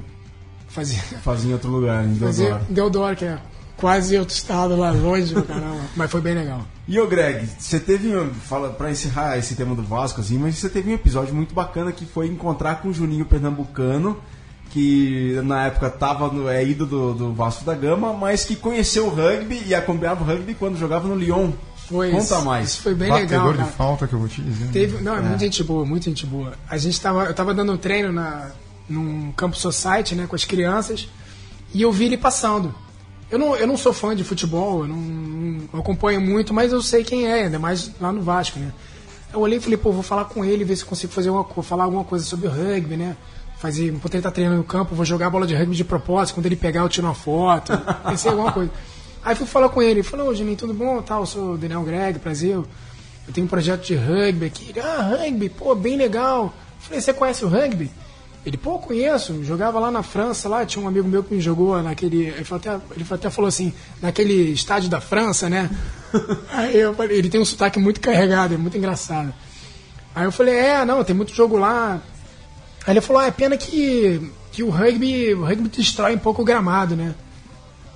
[0.68, 2.66] fazer, Fazia em outro lugar, em fazer Deodoro.
[2.72, 3.38] Deodoro, que é
[3.80, 5.80] quase outro estado lá longe do caramba.
[5.96, 6.60] Mas foi bem legal.
[6.86, 10.56] E o Greg, você teve, um- fala para encerrar esse tema do Vasco assim, mas
[10.56, 14.16] você teve um episódio muito bacana que foi encontrar com o Juninho Pernambucano,
[14.70, 19.06] que na época tava no é ídolo do, do Vasco da Gama, mas que conheceu
[19.06, 21.52] o rugby e acompanhava o rugby quando jogava no Lyon.
[21.88, 22.68] Foi Conta isso, mais.
[22.68, 23.52] Isso foi bem Batedor legal.
[23.52, 23.70] de cara.
[23.72, 24.68] falta que eu vou te dizer.
[24.72, 26.52] Teve, não, é, muita gente boa, muita gente boa.
[26.68, 28.50] A gente tava, eu tava dando um treino na,
[28.88, 31.08] num campo society, né, com as crianças,
[31.74, 32.72] e eu vi ele passando.
[33.30, 34.96] Eu não, eu não sou fã de futebol, eu não,
[35.72, 38.72] não acompanho muito, mas eu sei quem é, ainda mais lá no Vasco, né.
[39.32, 41.84] Eu olhei e falei, pô, vou falar com ele, ver se consigo fazer uma, falar
[41.84, 43.16] alguma coisa sobre o rugby, né.
[43.58, 46.46] Fazer, enquanto ele tá treinando no campo, vou jogar bola de rugby de propósito, quando
[46.46, 47.72] ele pegar eu tiro uma foto,
[48.08, 48.70] pensei alguma coisa.
[49.22, 51.00] Aí fui falar com ele, falou, ô Juninho, tudo bom?
[51.02, 52.54] Tal, eu sou o Daniel Greg, prazer.
[52.54, 52.66] Eu
[53.34, 54.70] tenho um projeto de rugby aqui.
[54.70, 56.52] Ele, ah, rugby, pô, bem legal.
[56.78, 57.90] Falei, você conhece o rugby?
[58.44, 59.44] Ele, pô, conheço.
[59.44, 62.26] Jogava lá na França, lá tinha um amigo meu que me jogou naquele.
[62.26, 65.70] Ele, até, ele até falou assim, naquele estádio da França, né?
[66.50, 69.32] Aí eu falei, ele tem um sotaque muito carregado, é muito engraçado.
[70.14, 72.00] Aí eu falei, é, não, tem muito jogo lá.
[72.86, 76.42] Aí ele falou, ah, é pena que, que o rugby, o rugby destrói um pouco
[76.42, 77.14] o gramado, né?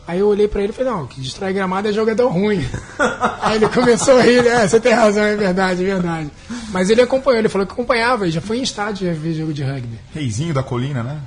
[0.07, 2.63] Aí eu olhei pra ele e falei, não, que destrói gramado é jogador ruim.
[3.41, 6.31] Aí ele começou a rir, é, você tem razão, é verdade, é verdade.
[6.71, 9.53] Mas ele acompanhou, ele falou que acompanhava, ele já foi em estádio já ver jogo
[9.55, 9.99] de rugby.
[10.13, 11.21] Reizinho da colina, né?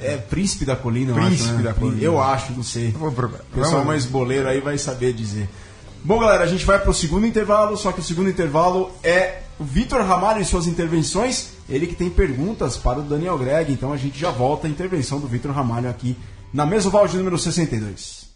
[0.00, 1.52] É Príncipe da Colina, eu Príncipe acho.
[1.58, 1.62] né?
[1.62, 2.02] da Colina.
[2.02, 2.90] Eu acho, não sei.
[2.90, 3.42] Vou procurar.
[3.42, 5.48] O pessoal Vamos- mais boleiro aí vai saber dizer.
[6.02, 9.64] Bom, galera, a gente vai pro segundo intervalo, só que o segundo intervalo é o
[9.64, 11.50] Vitor Ramalho e suas intervenções.
[11.68, 15.20] Ele que tem perguntas para o Daniel Greg, então a gente já volta à intervenção
[15.20, 16.16] do Vitor Ramalho aqui
[16.54, 18.32] na Mesoval de número 62.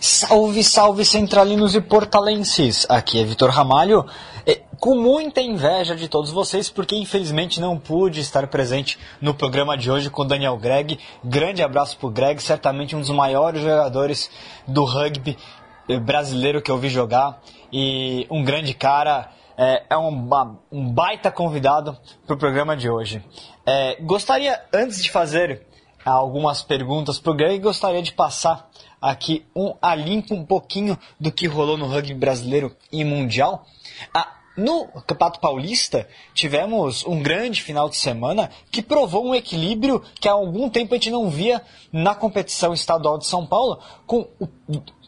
[0.00, 2.86] Salve, salve centralinos e portalenses!
[2.88, 4.06] Aqui é Vitor Ramalho,
[4.80, 9.90] com muita inveja de todos vocês, porque infelizmente não pude estar presente no programa de
[9.90, 10.98] hoje com o Daniel Greg.
[11.22, 14.30] Grande abraço pro Greg, certamente um dos maiores jogadores
[14.66, 15.36] do rugby
[16.02, 19.30] brasileiro que eu vi jogar e um grande cara.
[19.56, 21.96] É, é um, um baita convidado
[22.26, 23.22] para o programa de hoje.
[23.64, 25.64] É, gostaria, antes de fazer
[26.10, 29.94] algumas perguntas para o Greg, gostaria de passar aqui um a
[30.30, 33.66] um pouquinho do que rolou no rugby brasileiro e mundial.
[34.12, 40.28] Ah, no Campeonato Paulista, tivemos um grande final de semana que provou um equilíbrio que
[40.28, 41.60] há algum tempo a gente não via
[41.92, 44.28] na competição estadual de São Paulo, com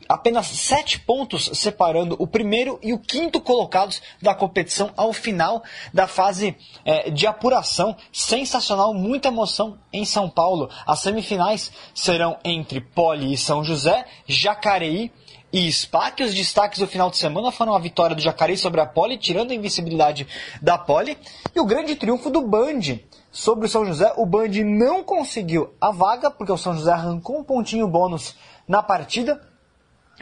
[0.09, 6.07] apenas sete pontos separando o primeiro e o quinto colocados da competição ao final da
[6.07, 7.96] fase eh, de apuração.
[8.12, 10.70] Sensacional, muita emoção em São Paulo.
[10.86, 15.11] As semifinais serão entre Poli e São José, Jacareí
[15.52, 18.80] e SPA, que os destaques do final de semana foram a vitória do Jacareí sobre
[18.80, 20.26] a Poli, tirando a invencibilidade
[20.61, 21.16] da Poli,
[21.54, 22.98] e o grande triunfo do Band
[23.30, 24.12] sobre o São José.
[24.16, 28.34] O Band não conseguiu a vaga, porque o São José arrancou um pontinho bônus
[28.66, 29.40] na partida,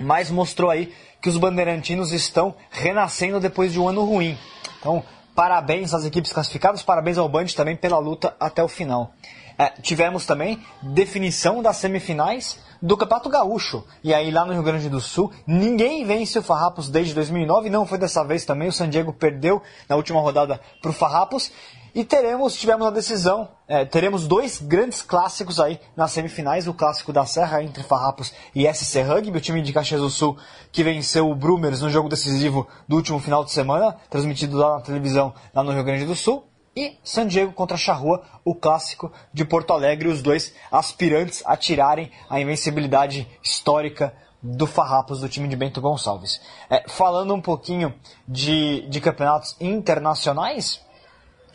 [0.00, 4.36] mas mostrou aí que os bandeirantinos estão renascendo depois de um ano ruim.
[4.78, 5.02] Então,
[5.34, 9.14] parabéns às equipes classificadas, parabéns ao Band também pela luta até o final.
[9.58, 13.84] É, tivemos também definição das semifinais do Campeonato Gaúcho.
[14.02, 17.86] E aí lá no Rio Grande do Sul, ninguém vence o Farrapos desde 2009, não
[17.86, 21.50] foi dessa vez também, o San Diego perdeu na última rodada para o Farrapos.
[21.94, 27.12] E teremos, tivemos a decisão, é, teremos dois grandes clássicos aí nas semifinais, o clássico
[27.12, 30.36] da Serra entre Farrapos e SC Rugby, o time de Caxias do Sul
[30.72, 34.80] que venceu o Brumers no jogo decisivo do último final de semana, transmitido lá na
[34.80, 36.44] televisão lá no Rio Grande do Sul.
[36.74, 42.10] E San Diego contra Charrua, o clássico de Porto Alegre, os dois aspirantes a tirarem
[42.28, 46.40] a invencibilidade histórica do Farrapos, do time de Bento Gonçalves.
[46.68, 47.94] É, falando um pouquinho
[48.26, 50.82] de, de campeonatos internacionais,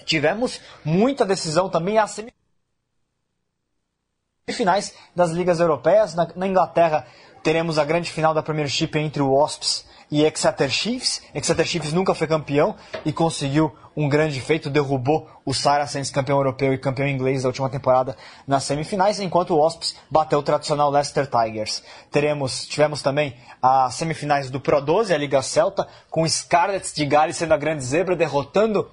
[0.09, 2.07] tivemos muita decisão também a
[4.47, 6.15] semifinais das ligas europeias.
[6.15, 7.05] Na, na, Inglaterra
[7.43, 11.21] teremos a grande final da Premiership entre o Wasps e Exeter Chiefs.
[11.33, 16.73] Exeter Chiefs nunca foi campeão e conseguiu um grande feito, derrubou o Saracens, campeão europeu
[16.73, 21.27] e campeão inglês da última temporada nas semifinais, enquanto o Wasps bateu o tradicional Leicester
[21.27, 21.83] Tigers.
[22.09, 27.37] Teremos, tivemos também as semifinais do Pro 12, a Liga Celta, com Scarlets de Gales
[27.37, 28.89] sendo a grande zebra, derrotando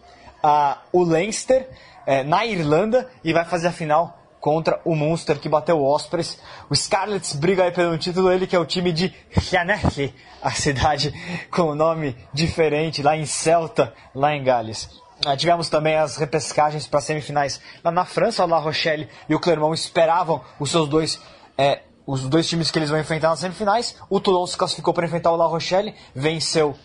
[0.93, 1.69] o Leinster
[2.07, 6.39] uh, na Irlanda e vai fazer a final contra o Munster que bateu o Ospreys.
[6.71, 9.13] O Scarlets briga aí pelo título, ele que é o time de
[9.53, 11.13] Llanelli, a cidade
[11.51, 14.89] com um nome diferente lá em Celta, lá em Gales.
[15.27, 19.41] Uh, tivemos também as repescagens para semifinais lá na França, o La Rochelle e o
[19.41, 21.21] Clermont esperavam os seus dois
[21.59, 23.97] é, os dois times que eles vão enfrentar nas semifinais.
[24.09, 26.77] O Toulon se classificou para enfrentar o La Rochelle, venceu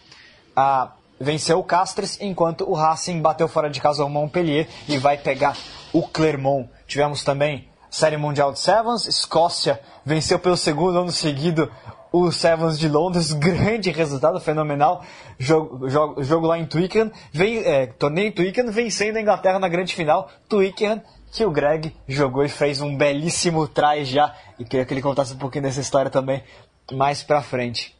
[0.55, 5.17] a venceu o Castres, enquanto o Racing bateu fora de casa o Montpellier e vai
[5.17, 5.55] pegar
[5.93, 6.69] o Clermont.
[6.87, 11.71] Tivemos também Série Mundial de Sevens, Escócia venceu pelo segundo ano seguido
[12.11, 15.03] o Sevens de Londres, grande resultado, fenomenal.
[15.39, 19.69] Jogo, jogo, jogo lá em Twickenham, vem, é, torneio em Twickenham, vencendo a Inglaterra na
[19.69, 20.29] grande final.
[20.49, 21.01] Twickenham,
[21.31, 24.35] que o Greg jogou e fez um belíssimo try já.
[24.59, 26.43] E queria que ele contasse um pouquinho dessa história também
[26.91, 27.95] mais pra frente.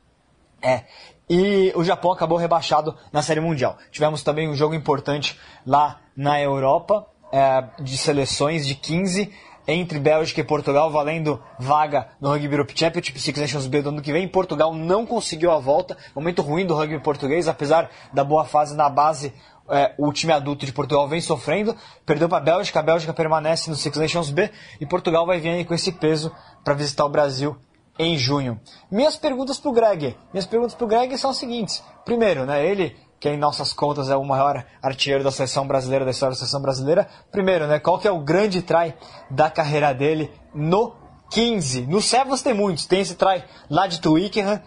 [0.62, 0.84] É,
[1.30, 3.78] e o Japão acabou rebaixado na Série Mundial.
[3.92, 9.32] Tivemos também um jogo importante lá na Europa, é, de seleções de 15
[9.68, 14.02] entre Bélgica e Portugal, valendo vaga no Rugby Europe Championship Six Nations B do ano
[14.02, 14.28] que vem.
[14.28, 18.90] Portugal não conseguiu a volta, momento ruim do rugby português, apesar da boa fase na
[18.90, 19.34] base.
[19.70, 23.70] É, o time adulto de Portugal vem sofrendo, perdeu para a Bélgica, a Bélgica permanece
[23.70, 24.50] no Six Nations B
[24.82, 26.30] e Portugal vai vir aí com esse peso
[26.62, 27.56] para visitar o Brasil
[27.98, 28.60] em junho.
[28.90, 30.18] Minhas perguntas para o Greg.
[30.34, 31.84] Minhas perguntas para o Greg são as seguintes.
[32.06, 36.12] Primeiro, né, ele, que em nossas contas é o maior artilheiro da seleção brasileira, da
[36.12, 37.08] história da seleção brasileira.
[37.32, 38.94] Primeiro, né, qual que é o grande try
[39.30, 40.96] da carreira dele no
[41.30, 41.82] 15?
[41.88, 42.86] No Sevens tem muitos.
[42.86, 44.62] Tem esse try lá de Twickenham,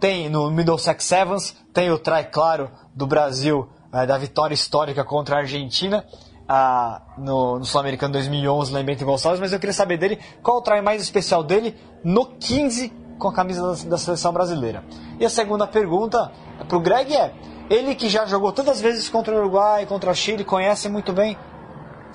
[0.00, 5.36] tem no Middlesex Sevens, tem o try, claro, do Brasil, é, da vitória histórica contra
[5.36, 6.04] a Argentina
[6.48, 10.58] a, no, no Sul-Americano 2011 lá em Bento Gonçalves, mas eu queria saber dele qual
[10.58, 14.84] o try mais especial dele no 15 com a camisa da, da seleção brasileira.
[15.18, 16.32] E a segunda pergunta
[16.68, 17.32] para o Greg é:
[17.70, 21.36] ele que já jogou tantas vezes contra o Uruguai, contra o Chile, conhece muito bem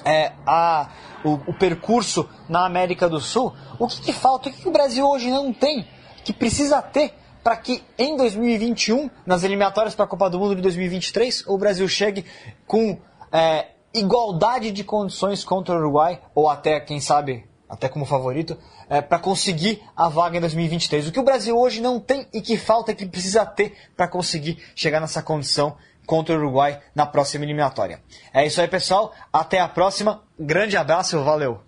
[0.05, 0.89] é, a,
[1.23, 4.49] o, o, percurso na América do Sul, o que, que falta?
[4.49, 5.87] O que, que o Brasil hoje não tem,
[6.23, 7.13] que precisa ter
[7.43, 11.87] para que em 2021, nas eliminatórias para a Copa do Mundo de 2023, o Brasil
[11.87, 12.25] chegue
[12.65, 12.99] com
[13.31, 18.57] é, igualdade de condições contra o Uruguai, ou até, quem sabe, até como favorito,
[18.89, 21.07] é, para conseguir a vaga em 2023.
[21.07, 24.57] O que o Brasil hoje não tem e que falta, que precisa ter para conseguir
[24.75, 25.75] chegar nessa condição
[26.05, 28.01] contra o Uruguai na próxima eliminatória.
[28.33, 29.13] É isso aí, pessoal.
[29.31, 30.23] Até a próxima.
[30.39, 31.59] Grande abraço, valeu!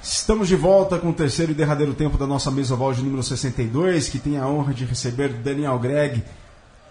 [0.00, 3.22] Estamos de volta com o terceiro e derradeiro tempo da nossa mesa oval de número
[3.22, 6.24] 62, que tem a honra de receber Daniel Greg,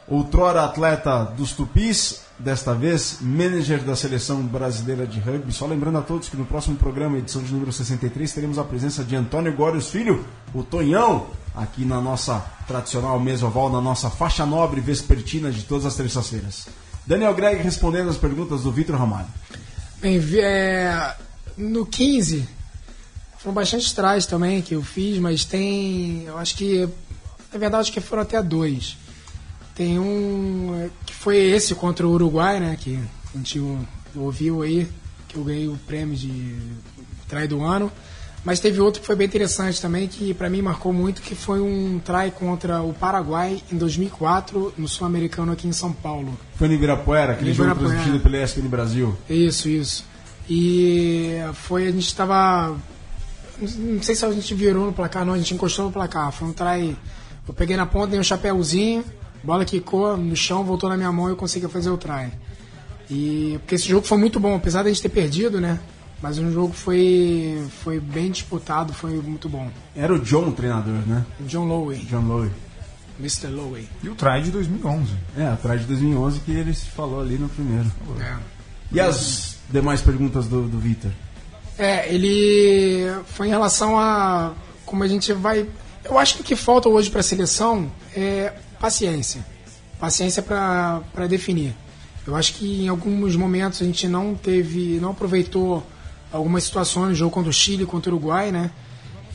[0.07, 5.51] outrora atleta dos Tupis, desta vez manager da seleção brasileira de rugby.
[5.53, 9.03] Só lembrando a todos que no próximo programa, edição de número 63, teremos a presença
[9.03, 14.45] de Antônio Górios Filho, o Tonhão, aqui na nossa tradicional mesa oval, na nossa faixa
[14.45, 16.67] nobre vespertina de todas as terças-feiras.
[17.05, 19.27] Daniel Greg respondendo as perguntas do Vitor Ramalho.
[20.01, 21.15] Bem, é,
[21.57, 22.47] no 15,
[23.37, 26.87] foram bastante trás também que eu fiz, mas tem, eu acho que,
[27.51, 28.97] na verdade, acho que foram até dois.
[29.81, 32.77] Tem um que foi esse contra o Uruguai, né?
[32.79, 32.99] Que
[33.33, 33.59] a gente
[34.15, 34.87] ouviu aí,
[35.27, 36.55] que eu ganhei o prêmio de
[37.27, 37.91] trai do ano.
[38.45, 41.59] Mas teve outro que foi bem interessante também, que para mim marcou muito, que foi
[41.59, 46.37] um try contra o Paraguai em 2004, no Sul-Americano aqui em São Paulo.
[46.57, 49.17] Foi no Ibirapuera, aquele jogo transmitido pelo ESPN Brasil.
[49.27, 50.05] Isso, isso.
[50.47, 52.77] E foi, a gente estava...
[53.59, 56.31] Não sei se a gente virou no placar, não, a gente encostou no placar.
[56.31, 56.95] Foi um try...
[57.47, 59.03] Eu peguei na ponta, dei um chapéuzinho,
[59.43, 62.31] bola quicou no chão, voltou na minha mão e eu consegui fazer o try.
[63.09, 65.79] E porque esse jogo foi muito bom, apesar de a gente ter perdido, né?
[66.21, 69.69] Mas o jogo foi, foi bem disputado, foi muito bom.
[69.95, 71.25] Era o John o treinador, né?
[71.41, 71.97] John Lowe.
[72.05, 72.51] John Lowe.
[73.19, 73.47] Mr.
[73.47, 73.87] Lowe.
[74.03, 75.13] E o try de 2011.
[75.37, 77.91] É, o try de 2011 que ele falou ali no primeiro.
[78.19, 78.35] É.
[78.91, 81.11] E as demais perguntas do, do Vitor?
[81.77, 84.53] É, ele foi em relação a
[84.85, 85.67] como a gente vai.
[86.03, 89.45] Eu acho que o que falta hoje para a seleção é paciência.
[89.99, 91.75] Paciência para definir.
[92.25, 95.85] Eu acho que em alguns momentos a gente não teve, não aproveitou
[96.31, 98.71] algumas situações jogo contra o Chile, contra o Uruguai, né?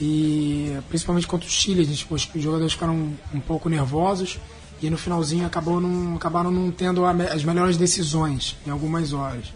[0.01, 4.39] E principalmente contra o Chile, a gente, os jogadores ficaram um, um pouco nervosos
[4.83, 9.47] e no finalzinho acabou não, acabaram não tendo as melhores decisões em algumas horas.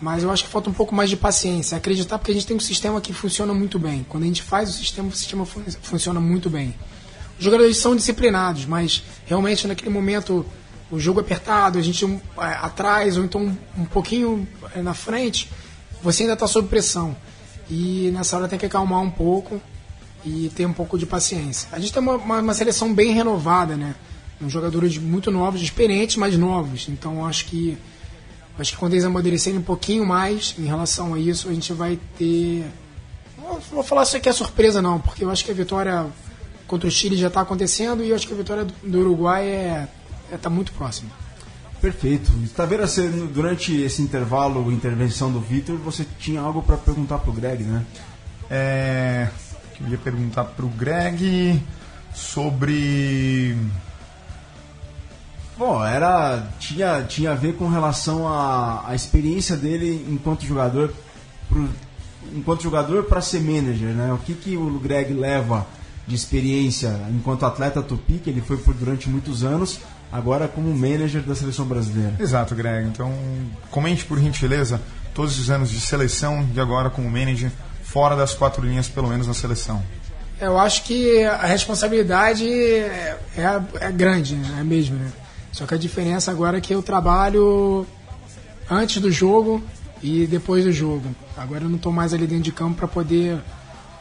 [0.00, 2.56] Mas eu acho que falta um pouco mais de paciência, acreditar porque a gente tem
[2.56, 4.04] um sistema que funciona muito bem.
[4.08, 6.74] Quando a gente faz o sistema, o sistema fun funciona muito bem.
[7.42, 10.46] Os jogadores são disciplinados, mas realmente naquele momento
[10.88, 15.50] o jogo apertado, a gente é, atrás ou então um, um pouquinho é, na frente,
[16.00, 17.16] você ainda está sob pressão.
[17.68, 19.60] E nessa hora tem que acalmar um pouco
[20.24, 21.68] e ter um pouco de paciência.
[21.72, 23.96] A gente tem uma, uma, uma seleção bem renovada, né?
[24.40, 26.88] Um jogadores muito novos, experientes, mas novos.
[26.88, 27.76] Então acho que
[28.56, 31.98] acho que quando eles amadurecerem um pouquinho mais em relação a isso, a gente vai
[32.16, 32.64] ter.
[33.36, 36.06] Não vou falar isso aqui é surpresa não, porque eu acho que a vitória
[36.72, 39.88] contra o Chile já está acontecendo e eu acho que a vitória do Uruguai é
[40.32, 41.10] está é, muito próxima.
[41.82, 42.32] Perfeito.
[42.56, 47.34] Taveira, você, durante esse intervalo, intervenção do Vitor, você tinha algo para perguntar para o
[47.34, 47.84] Greg, né?
[48.48, 49.28] É,
[49.82, 51.62] eu ia perguntar para o Greg
[52.14, 53.54] sobre.
[55.58, 60.94] Bom, era tinha, tinha a ver com relação à, à experiência dele enquanto jogador,
[61.50, 61.68] pro,
[62.34, 64.10] enquanto jogador para ser manager, né?
[64.14, 65.66] O que, que o Greg leva
[66.06, 69.80] de experiência enquanto atleta tupi, que ele foi por durante muitos anos,
[70.10, 72.14] agora como manager da seleção brasileira.
[72.18, 72.88] Exato, Greg.
[72.88, 73.12] Então,
[73.70, 74.80] comente por gentileza
[75.14, 77.50] todos os anos de seleção e agora como manager,
[77.82, 79.82] fora das quatro linhas, pelo menos na seleção.
[80.40, 84.58] Eu acho que a responsabilidade é, é, é grande, né?
[84.60, 84.96] é mesmo.
[84.96, 85.12] Né?
[85.52, 87.86] Só que a diferença agora é que eu trabalho
[88.68, 89.62] antes do jogo
[90.02, 91.04] e depois do jogo.
[91.36, 93.38] Agora eu não estou mais ali dentro de campo para poder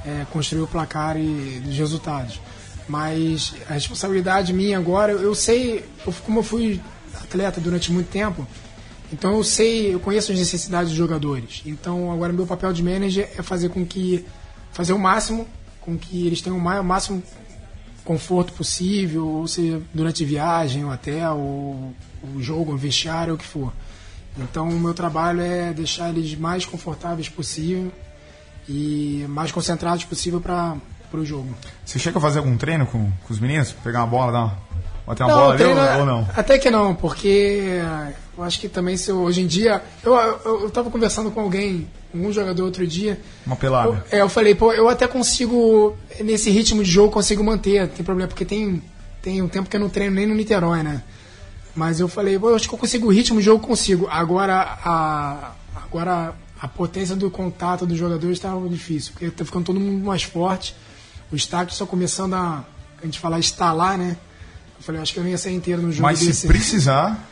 [0.06, 2.40] é, construir o placar e os resultados.
[2.88, 6.82] Mas a responsabilidade minha agora, eu sei, eu, como eu fui
[7.22, 8.48] atleta durante muito tempo,
[9.14, 11.62] então eu sei, eu conheço as necessidades dos jogadores.
[11.66, 14.26] Então agora meu papel de manager é fazer com que
[14.72, 15.48] fazer o máximo
[15.82, 17.24] com que eles tenham o máximo
[18.04, 21.94] conforto possível, ou seja, durante viagem, o hotel, o,
[22.36, 23.74] o jogo, o vestiário, o que for.
[24.38, 27.92] Então o meu trabalho é deixar eles mais confortáveis possível
[28.72, 30.76] e mais concentrados possível para
[31.10, 31.50] pro jogo.
[31.86, 33.74] Você chega a fazer algum treino com, com os meninos?
[33.84, 34.58] Pegar uma bola, dar uma,
[35.06, 36.30] bater uma não, bola treino, ali, ou, ou, não?
[36.34, 37.82] Até que não, porque
[38.38, 39.82] eu acho que também se eu, hoje em dia.
[40.02, 43.20] Eu, eu, eu conversando com alguém, um jogador outro dia.
[43.46, 44.06] Uma pelada.
[44.10, 48.06] Eu, é, eu falei, pô, eu até consigo, nesse ritmo de jogo, consigo manter, tem
[48.06, 48.82] problema, porque tem,
[49.22, 51.04] tem um tempo que eu não treino nem no Niterói, né?
[51.76, 54.08] Mas eu falei, pô, eu acho que eu consigo o ritmo de jogo, consigo.
[54.10, 55.52] Agora a.
[55.86, 60.24] Agora a potência do contato dos jogadores estava difícil, porque tá ficando todo mundo mais
[60.24, 60.76] forte
[61.32, 62.64] o estádio só começando a,
[63.02, 64.18] a gente falar instalar, né?
[64.78, 66.42] Eu falei, acho que eu não ia sair inteiro no jogo Mas desse.
[66.42, 67.28] se precisar...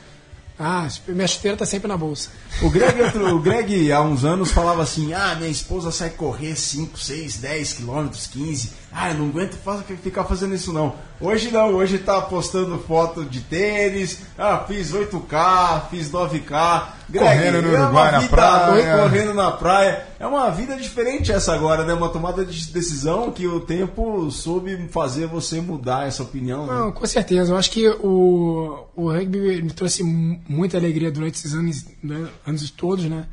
[0.61, 2.31] Ah, minha chuteira tá sempre na bolsa.
[2.61, 6.99] O Greg, o Greg, há uns anos, falava assim: ah, minha esposa sai correr 5,
[6.99, 8.73] 6, 10 quilômetros, 15.
[8.91, 9.57] Ah, eu não aguento
[10.01, 10.95] ficar fazendo isso não.
[11.21, 14.21] Hoje não, hoje tá postando foto de tênis.
[14.37, 16.87] Ah, fiz 8K, fiz 9K.
[17.07, 18.97] Greg, correndo no é Uruguai na praia.
[18.97, 20.07] Correndo na praia.
[20.19, 21.93] É uma vida diferente essa agora, né?
[21.93, 26.65] Uma tomada de decisão que o tempo soube fazer você mudar essa opinião.
[26.65, 26.73] Né?
[26.73, 27.51] Não, com certeza.
[27.51, 32.27] Eu acho que o, o rugby me trouxe muita alegria durante esses anos, né?
[32.45, 33.27] anos todos, né?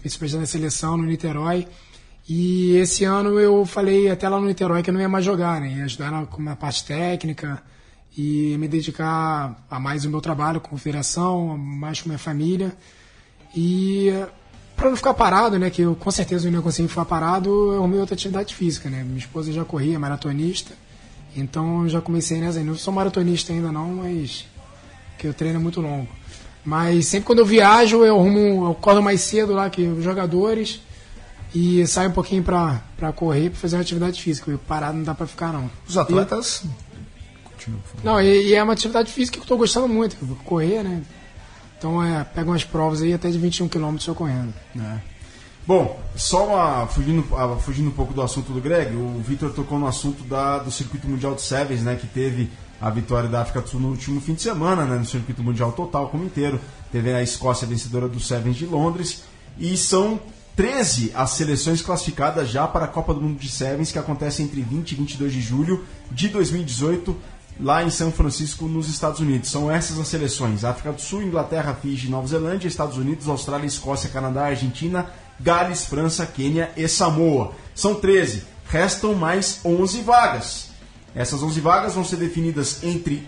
[0.00, 1.66] Principalmente na seleção, no Niterói.
[2.32, 5.60] E esse ano eu falei até lá no Niterói que eu não ia mais jogar,
[5.60, 5.78] né?
[5.78, 7.60] Ia ajudar na, na parte técnica
[8.16, 12.72] e me dedicar a mais o meu trabalho com a federação, mais com minha família.
[13.52, 14.12] E
[14.76, 15.70] para não ficar parado, né?
[15.70, 19.02] Que eu com certeza não ia conseguir ficar parado, eu arrumei outra atividade física, né?
[19.02, 20.72] Minha esposa já corria, maratonista.
[21.34, 22.62] Então eu já comecei nessa.
[22.62, 24.46] Não sou maratonista ainda não, mas
[25.18, 26.06] que eu treino é muito longo.
[26.64, 30.80] Mas sempre quando eu viajo, eu arrumo, eu acordo mais cedo lá que os jogadores
[31.54, 32.80] e sai um pouquinho para
[33.14, 34.58] correr, para fazer uma atividade física.
[34.66, 35.70] Parado não dá para ficar, não.
[35.88, 36.64] Os atletas.
[37.66, 37.70] E,
[38.02, 41.02] não, e, e, é uma atividade física que eu estou gostando muito, correr, né?
[41.76, 44.54] Então, é, pega umas provas aí até de 21 km eu correndo.
[44.78, 44.98] É.
[45.66, 47.22] Bom, só uma, fugindo,
[47.60, 51.06] fugindo um pouco do assunto do Greg, o Victor tocou no assunto da, do Circuito
[51.06, 51.96] Mundial de Sevens, né?
[51.96, 54.96] Que teve a vitória da África do Sul no último fim de semana, né?
[54.96, 56.60] No Circuito Mundial total como inteiro.
[56.90, 59.22] Teve a Escócia vencedora do Sevens de Londres.
[59.58, 60.18] E são
[60.60, 64.60] 13 as seleções classificadas já para a Copa do Mundo de Sevens, que acontece entre
[64.60, 67.16] 20 e 22 de julho de 2018
[67.58, 69.50] lá em São Francisco, nos Estados Unidos.
[69.50, 74.10] São essas as seleções: África do Sul, Inglaterra, Fiji, Nova Zelândia, Estados Unidos, Austrália, Escócia,
[74.10, 75.06] Canadá, Argentina,
[75.40, 77.52] Gales, França, Quênia e Samoa.
[77.74, 78.44] São 13.
[78.68, 80.68] Restam mais 11 vagas.
[81.14, 83.26] Essas 11 vagas vão ser definidas entre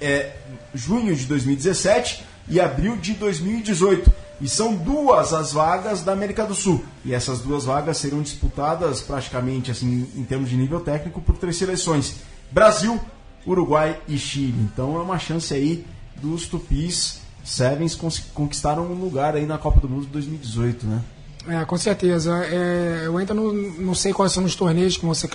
[0.00, 0.32] é,
[0.74, 4.24] junho de 2017 e abril de 2018.
[4.40, 6.84] E são duas as vagas da América do Sul.
[7.04, 11.56] E essas duas vagas serão disputadas praticamente assim em termos de nível técnico por três
[11.56, 12.16] seleções:
[12.50, 13.00] Brasil,
[13.46, 14.60] Uruguai e Chile.
[14.60, 15.86] Então é uma chance aí
[16.20, 17.94] dos Tupis Sevens
[18.34, 21.00] conquistaram um lugar aí na Copa do Mundo de 2018, né?
[21.46, 22.44] É, com certeza.
[22.44, 25.30] É, eu ainda não, não sei quais são os torneios que vão ser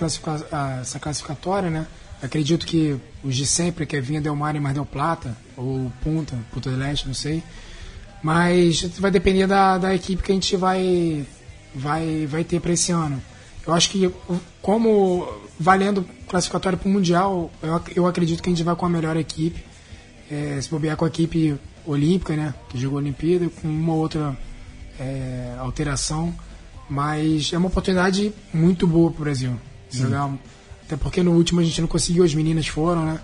[0.82, 1.88] essa classificatória, né?
[2.22, 5.90] Acredito que os de sempre, que é Vinha Del Mar e Mar del Plata, ou
[6.04, 7.42] Punta, Punta del Leste, não sei.
[8.22, 11.26] Mas vai depender da, da equipe que a gente vai,
[11.74, 13.22] vai, vai ter para esse ano.
[13.66, 14.12] Eu acho que,
[14.62, 15.28] como
[15.60, 19.18] valendo classificatório para o Mundial, eu, eu acredito que a gente vai com a melhor
[19.18, 19.64] equipe.
[20.30, 22.54] É, se bobear com a equipe olímpica, né?
[22.70, 24.38] Que jogou a Olimpíada, com uma outra
[25.00, 26.34] é, alteração.
[26.90, 29.60] Mas é uma oportunidade muito boa para o Brasil.
[29.90, 30.32] Jogar
[30.92, 33.22] até porque no último a gente não conseguiu, as meninas foram, né?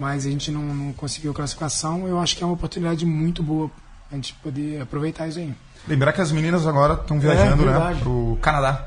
[0.00, 2.08] Mas a gente não, não conseguiu classificação.
[2.08, 3.70] Eu acho que é uma oportunidade muito boa
[4.14, 5.54] a gente poder aproveitar isso aí.
[5.86, 8.86] Lembrar que as meninas agora estão viajando é, né, para o Canadá.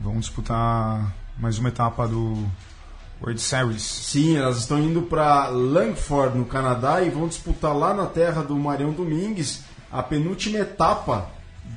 [0.00, 2.44] Vão disputar mais uma etapa do
[3.20, 3.82] World Series.
[3.82, 8.56] Sim, elas estão indo para Langford, no Canadá, e vão disputar lá na terra do
[8.56, 11.28] Marião Domingues a penúltima etapa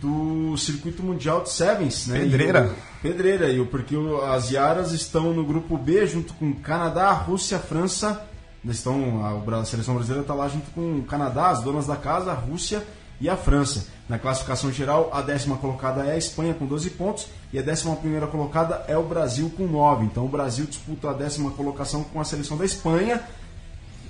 [0.01, 2.19] do circuito mundial de Sevens, né?
[2.19, 2.71] Pedreira.
[2.71, 3.95] O, pedreira, e porque
[4.27, 8.21] as Yaras estão no grupo B junto com Canadá, Rússia, França.
[8.65, 12.31] Estão, a, a seleção brasileira está lá junto com o Canadá, as donas da casa,
[12.31, 12.85] a Rússia
[13.21, 13.87] e a França.
[14.07, 17.95] Na classificação geral, a décima colocada é a Espanha com 12 pontos e a décima
[17.95, 20.05] primeira colocada é o Brasil com 9.
[20.05, 23.21] Então o Brasil disputa a décima colocação com a seleção da Espanha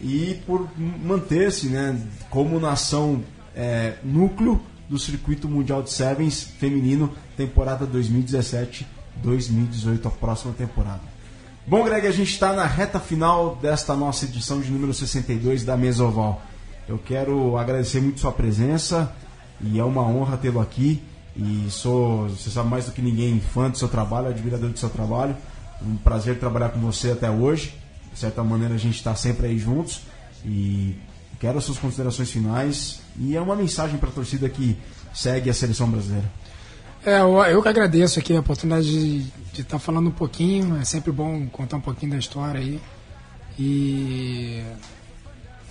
[0.01, 3.23] e por manter-se né, como nação
[3.55, 11.18] é, núcleo do Circuito Mundial de Sevens feminino, temporada 2017-2018, a próxima temporada.
[11.69, 15.77] Bom, Greg, a gente está na reta final desta nossa edição de número 62 da
[15.77, 16.41] Mesa Oval.
[16.87, 19.15] Eu quero agradecer muito sua presença
[19.61, 20.99] e é uma honra tê-lo aqui.
[21.35, 24.89] E sou, você sabe mais do que ninguém, fã do seu trabalho, admirador do seu
[24.89, 25.37] trabalho.
[25.79, 27.77] Um prazer trabalhar com você até hoje.
[28.11, 30.01] De certa maneira, a gente está sempre aí juntos.
[30.43, 30.95] E
[31.39, 34.77] Quero as suas considerações finais e é uma mensagem para a torcida que
[35.13, 36.29] segue a seleção brasileira.
[37.05, 40.77] É, eu, eu que agradeço aqui a oportunidade de estar tá falando um pouquinho.
[40.77, 42.79] É sempre bom contar um pouquinho da história aí.
[43.57, 44.63] E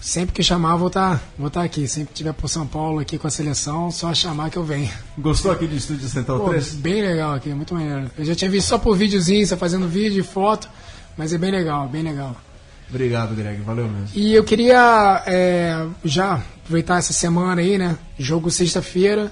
[0.00, 1.86] sempre que chamar, vou estar tá, vou tá aqui.
[1.86, 4.90] Sempre que tiver por São Paulo aqui com a seleção, só chamar que eu venho.
[5.18, 6.74] Gostou aqui do Estúdio Central Pô, 3?
[6.74, 8.10] Bem legal aqui, muito maneiro.
[8.16, 10.68] Eu já tinha visto só por videozinho, você fazendo vídeo e foto,
[11.16, 12.36] mas é bem legal, bem legal.
[12.88, 13.60] Obrigado, Greg.
[13.62, 14.08] Valeu mesmo.
[14.14, 17.98] E eu queria é, já aproveitar essa semana aí, né?
[18.18, 19.30] Jogo sexta-feira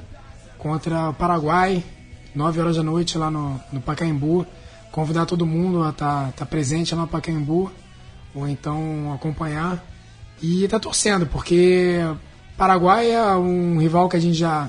[0.67, 1.85] contra o Paraguai,
[2.35, 4.45] 9 horas da noite lá no, no Pacaembu.
[4.91, 7.71] Convidar todo mundo a estar tá, tá presente lá no Pacaembu,
[8.35, 9.85] ou então acompanhar.
[10.43, 12.01] E tá torcendo, porque
[12.57, 14.69] Paraguai é um rival que a gente já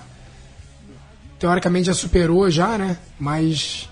[1.39, 2.97] teoricamente já superou já, né?
[3.19, 3.89] Mas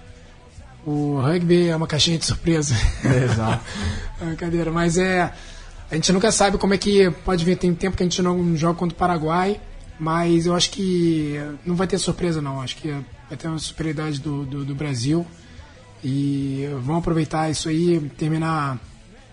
[0.85, 2.75] o rugby é uma caixinha de surpresa.
[3.03, 3.65] É, exato.
[4.21, 5.33] é brincadeira, mas é.
[5.89, 7.57] A gente nunca sabe como é que pode vir.
[7.57, 9.59] Tem tempo que a gente não joga contra o Paraguai,
[9.99, 12.61] mas eu acho que não vai ter surpresa, não.
[12.61, 15.25] Acho que vai ter uma superioridade do, do, do Brasil.
[16.03, 18.77] E vamos aproveitar isso aí e terminar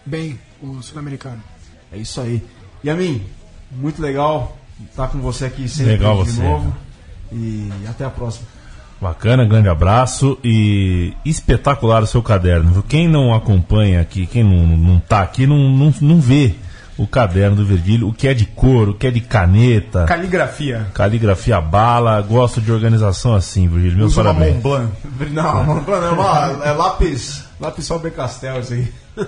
[0.06, 1.42] bem o Sul-Americano.
[1.92, 2.42] É isso aí.
[2.82, 3.22] E a mim,
[3.70, 4.56] muito legal
[4.90, 6.42] estar com você aqui sempre legal de você.
[6.42, 6.74] novo.
[7.32, 8.46] E até a próxima.
[9.00, 12.82] Bacana, grande abraço e espetacular o seu caderno.
[12.84, 16.54] Quem não acompanha aqui, quem não, não tá aqui, não, não, não vê
[16.96, 20.04] o caderno do Virgílio, o que é de cor, o que é de caneta.
[20.04, 20.86] Caligrafia.
[20.94, 23.98] Caligrafia bala, gosto de organização assim, Virgílio.
[23.98, 24.64] Meus Usa parabéns.
[24.64, 24.90] Uma
[25.30, 28.92] Não, Mont Blanc é, uma, é lápis, lápis Faber Castell isso aí.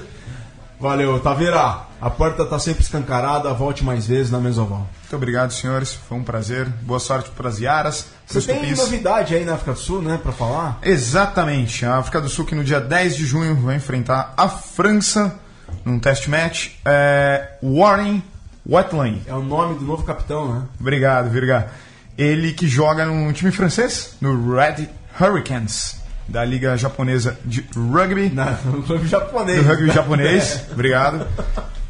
[0.80, 1.84] Valeu, Taveira.
[2.00, 4.86] A porta está sempre escancarada, volte mais vezes na Mesoval.
[5.00, 5.94] Muito obrigado, senhores.
[5.94, 6.66] Foi um prazer.
[6.82, 8.08] Boa sorte para as Iaras.
[8.26, 8.78] Você tem tupis.
[8.78, 10.78] novidade aí na África do Sul, né, para falar?
[10.82, 11.86] Exatamente.
[11.86, 15.40] A África do Sul que no dia 10 de junho vai enfrentar a França
[15.84, 16.70] num test match.
[16.84, 18.22] É Warren
[18.66, 19.22] Watling.
[19.26, 20.62] É o nome do novo capitão, né?
[20.80, 21.68] Obrigado, Virga.
[22.16, 24.88] Ele que joga no time francês, no Red
[25.20, 28.30] Hurricanes da Liga Japonesa de Rugby.
[28.30, 29.62] Não, no rugby japonês.
[29.62, 31.26] Do rugby japonês, obrigado.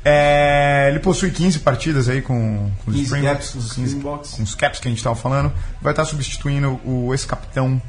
[0.05, 4.91] É, ele possui 15 partidas aí com, com os Springboks, com os caps que a
[4.91, 5.53] gente estava falando.
[5.81, 7.81] Vai estar substituindo o ex-capitão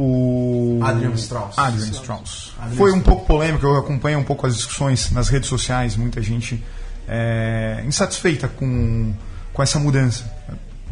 [0.00, 1.58] o Adrian Strauss.
[1.58, 2.52] Adrian Strauss.
[2.60, 6.22] Adrian Foi um pouco polêmico, eu acompanho um pouco as discussões nas redes sociais, muita
[6.22, 6.62] gente
[7.08, 9.12] é, insatisfeita com,
[9.52, 10.24] com essa mudança.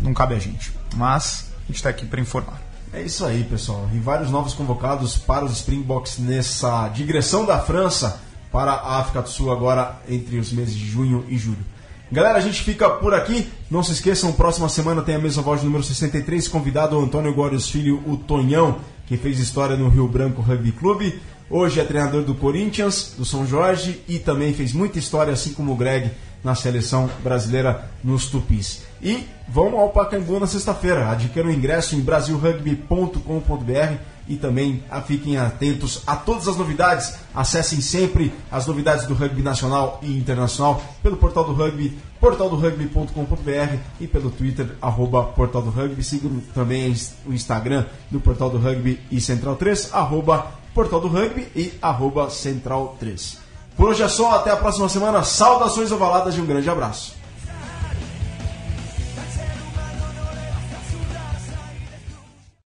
[0.01, 2.61] Não cabe a gente, mas a gente está aqui para informar.
[2.93, 3.89] É isso aí, pessoal.
[3.95, 9.29] E vários novos convocados para os Springboks nessa digressão da França para a África do
[9.29, 11.65] Sul agora entre os meses de junho e julho.
[12.11, 13.49] Galera, a gente fica por aqui.
[13.71, 17.69] Não se esqueçam, próxima semana tem a mesma voz número 63, convidado o Antônio Górios
[17.69, 21.21] Filho, o Tonhão, que fez história no Rio Branco Rugby Clube.
[21.49, 25.73] Hoje é treinador do Corinthians, do São Jorge e também fez muita história, assim como
[25.73, 26.11] o Greg,
[26.43, 28.83] na seleção brasileira nos Tupis.
[29.03, 31.11] E vão ao Pacaembu na sexta-feira.
[31.11, 33.97] Adquiram o ingresso em brasilrugby.com.br
[34.29, 37.15] e também fiquem atentos a todas as novidades.
[37.35, 44.07] Acessem sempre as novidades do rugby nacional e internacional pelo portal do rugby, portaldorugby.com.br e
[44.07, 46.03] pelo Twitter, arroba portal do rugby.
[46.03, 46.95] Sigam também
[47.27, 52.31] o Instagram do portal do rugby e Central 3, arroba portal do rugby e arroba
[52.31, 53.39] Central 3.
[53.77, 55.23] Por hoje é só, até a próxima semana.
[55.23, 57.15] Saudações ovaladas e um grande abraço.